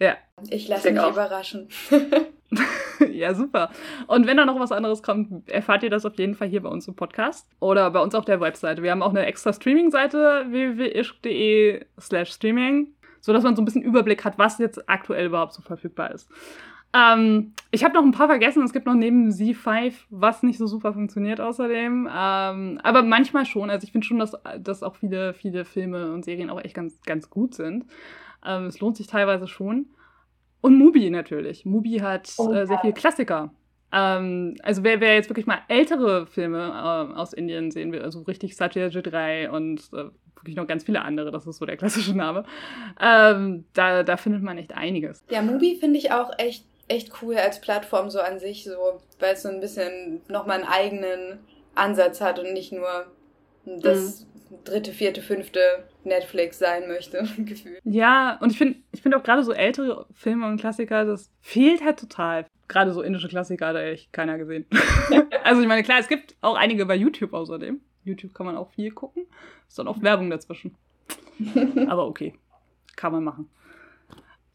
Ja. 0.00 0.16
Ich 0.50 0.66
lasse 0.66 0.90
mich 0.90 1.00
auch. 1.00 1.12
überraschen. 1.12 1.68
ja, 3.12 3.34
super. 3.34 3.70
Und 4.06 4.26
wenn 4.26 4.36
da 4.36 4.44
noch 4.44 4.58
was 4.58 4.72
anderes 4.72 5.02
kommt, 5.02 5.48
erfahrt 5.48 5.82
ihr 5.82 5.90
das 5.90 6.06
auf 6.06 6.18
jeden 6.18 6.34
Fall 6.34 6.48
hier 6.48 6.62
bei 6.62 6.68
uns 6.68 6.88
im 6.88 6.96
Podcast 6.96 7.46
oder 7.60 7.90
bei 7.90 8.00
uns 8.00 8.14
auf 8.14 8.24
der 8.24 8.40
Webseite. 8.40 8.82
Wir 8.82 8.90
haben 8.90 9.02
auch 9.02 9.10
eine 9.10 9.26
extra 9.26 9.52
Streaming-Seite 9.52 10.46
www.ischk.de 10.48 11.84
slash 12.00 12.32
streaming, 12.32 12.94
sodass 13.20 13.44
man 13.44 13.54
so 13.54 13.62
ein 13.62 13.64
bisschen 13.64 13.82
Überblick 13.82 14.24
hat, 14.24 14.38
was 14.38 14.58
jetzt 14.58 14.88
aktuell 14.88 15.26
überhaupt 15.26 15.52
so 15.52 15.62
verfügbar 15.62 16.12
ist. 16.12 16.28
Ähm, 16.94 17.52
ich 17.70 17.84
habe 17.84 17.94
noch 17.94 18.02
ein 18.02 18.12
paar 18.12 18.28
vergessen. 18.28 18.62
Es 18.62 18.72
gibt 18.72 18.86
noch 18.86 18.94
neben 18.94 19.28
Z5, 19.28 19.92
was 20.10 20.42
nicht 20.42 20.58
so 20.58 20.66
super 20.66 20.92
funktioniert 20.92 21.40
außerdem. 21.40 22.08
Ähm, 22.10 22.80
aber 22.82 23.02
manchmal 23.02 23.44
schon. 23.44 23.70
Also 23.70 23.84
ich 23.84 23.92
finde 23.92 24.06
schon, 24.06 24.18
dass, 24.18 24.32
dass 24.58 24.82
auch 24.82 24.96
viele, 24.96 25.34
viele 25.34 25.64
Filme 25.64 26.12
und 26.12 26.24
Serien 26.24 26.50
auch 26.50 26.62
echt 26.62 26.74
ganz, 26.74 27.00
ganz 27.02 27.28
gut 27.30 27.54
sind. 27.54 27.84
Ähm, 28.44 28.66
es 28.66 28.80
lohnt 28.80 28.96
sich 28.96 29.06
teilweise 29.06 29.46
schon. 29.46 29.86
Und 30.60 30.78
Mubi 30.78 31.10
natürlich. 31.10 31.64
Mubi 31.64 31.98
hat 31.98 32.32
oh, 32.38 32.52
äh, 32.52 32.66
sehr 32.66 32.78
viele 32.78 32.94
Klassiker. 32.94 33.52
Ähm, 33.92 34.56
also 34.62 34.82
wer, 34.82 35.00
wer 35.00 35.14
jetzt 35.14 35.30
wirklich 35.30 35.46
mal 35.46 35.60
ältere 35.68 36.26
Filme 36.26 36.58
äh, 36.58 37.16
aus 37.16 37.32
Indien 37.32 37.70
sehen 37.70 37.92
will, 37.92 38.02
also 38.02 38.22
richtig 38.22 38.56
Satyajit 38.56 39.10
3 39.10 39.50
und 39.50 39.80
äh, 39.94 40.10
wirklich 40.36 40.56
noch 40.56 40.66
ganz 40.66 40.84
viele 40.84 41.02
andere, 41.02 41.30
das 41.30 41.46
ist 41.46 41.56
so 41.56 41.64
der 41.64 41.78
klassische 41.78 42.14
Name, 42.14 42.44
ähm, 43.00 43.64
da, 43.72 44.02
da 44.02 44.16
findet 44.18 44.42
man 44.42 44.58
echt 44.58 44.74
einiges. 44.74 45.24
Ja, 45.30 45.40
Mubi 45.40 45.76
finde 45.76 45.98
ich 45.98 46.12
auch 46.12 46.30
echt 46.36 46.66
echt 46.88 47.22
cool 47.22 47.36
als 47.36 47.60
Plattform 47.60 48.10
so 48.10 48.20
an 48.20 48.38
sich, 48.38 48.64
so, 48.64 49.00
weil 49.18 49.34
es 49.34 49.42
so 49.42 49.48
ein 49.48 49.60
bisschen 49.60 50.22
nochmal 50.28 50.58
einen 50.58 50.68
eigenen 50.68 51.38
Ansatz 51.74 52.20
hat 52.20 52.38
und 52.38 52.52
nicht 52.52 52.72
nur 52.72 53.06
das 53.64 54.26
mhm. 54.50 54.64
dritte, 54.64 54.92
vierte, 54.92 55.22
fünfte 55.22 55.60
Netflix 56.04 56.58
sein 56.58 56.88
möchte, 56.88 57.26
gefühlt. 57.38 57.80
Ja, 57.84 58.38
und 58.40 58.50
ich 58.50 58.58
finde 58.58 58.78
ich 58.92 59.02
finde 59.02 59.18
auch 59.18 59.22
gerade 59.22 59.44
so 59.44 59.52
ältere 59.52 60.06
Filme 60.14 60.46
und 60.46 60.58
Klassiker, 60.58 61.04
das 61.04 61.30
fehlt 61.40 61.84
halt 61.84 61.98
total. 61.98 62.46
Gerade 62.66 62.92
so 62.92 63.00
indische 63.02 63.28
Klassiker 63.28 63.68
hat 63.68 63.76
echt 63.76 64.12
keiner 64.12 64.36
gesehen. 64.36 64.66
also 65.44 65.62
ich 65.62 65.68
meine, 65.68 65.82
klar, 65.82 66.00
es 66.00 66.08
gibt 66.08 66.36
auch 66.40 66.56
einige 66.56 66.84
bei 66.84 66.96
YouTube 66.96 67.32
außerdem. 67.32 67.80
YouTube 68.04 68.34
kann 68.34 68.46
man 68.46 68.56
auch 68.56 68.70
viel 68.70 68.90
gucken. 68.90 69.26
Ist 69.68 69.78
dann 69.78 69.88
auch 69.88 70.02
Werbung 70.02 70.30
dazwischen. 70.30 70.74
Aber 71.88 72.06
okay, 72.06 72.34
kann 72.96 73.12
man 73.12 73.24
machen. 73.24 73.48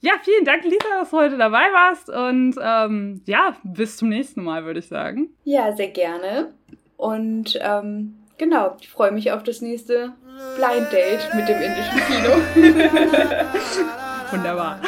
Ja, 0.04 0.16
vielen 0.22 0.44
Dank, 0.44 0.66
Lisa, 0.66 1.00
dass 1.00 1.12
du 1.12 1.18
heute 1.18 1.38
dabei 1.38 1.72
warst. 1.72 2.10
Und 2.10 2.56
ähm, 2.62 3.22
ja, 3.26 3.56
bis 3.64 3.96
zum 3.96 4.10
nächsten 4.10 4.44
Mal, 4.44 4.66
würde 4.66 4.80
ich 4.80 4.90
sagen. 4.90 5.30
Ja, 5.46 5.74
sehr 5.74 5.88
gerne. 5.88 6.52
Und 6.98 7.58
ähm, 7.62 8.16
genau, 8.38 8.76
ich 8.82 8.90
freue 8.90 9.14
mich 9.14 9.32
auf 9.32 9.44
das 9.44 9.62
nächste 9.62 10.12
Blind 10.58 10.92
Date 10.92 11.34
mit 11.34 11.48
dem 11.48 11.62
indischen 11.62 12.02
Kino. 12.06 12.36
Wunderbar. 14.32 14.82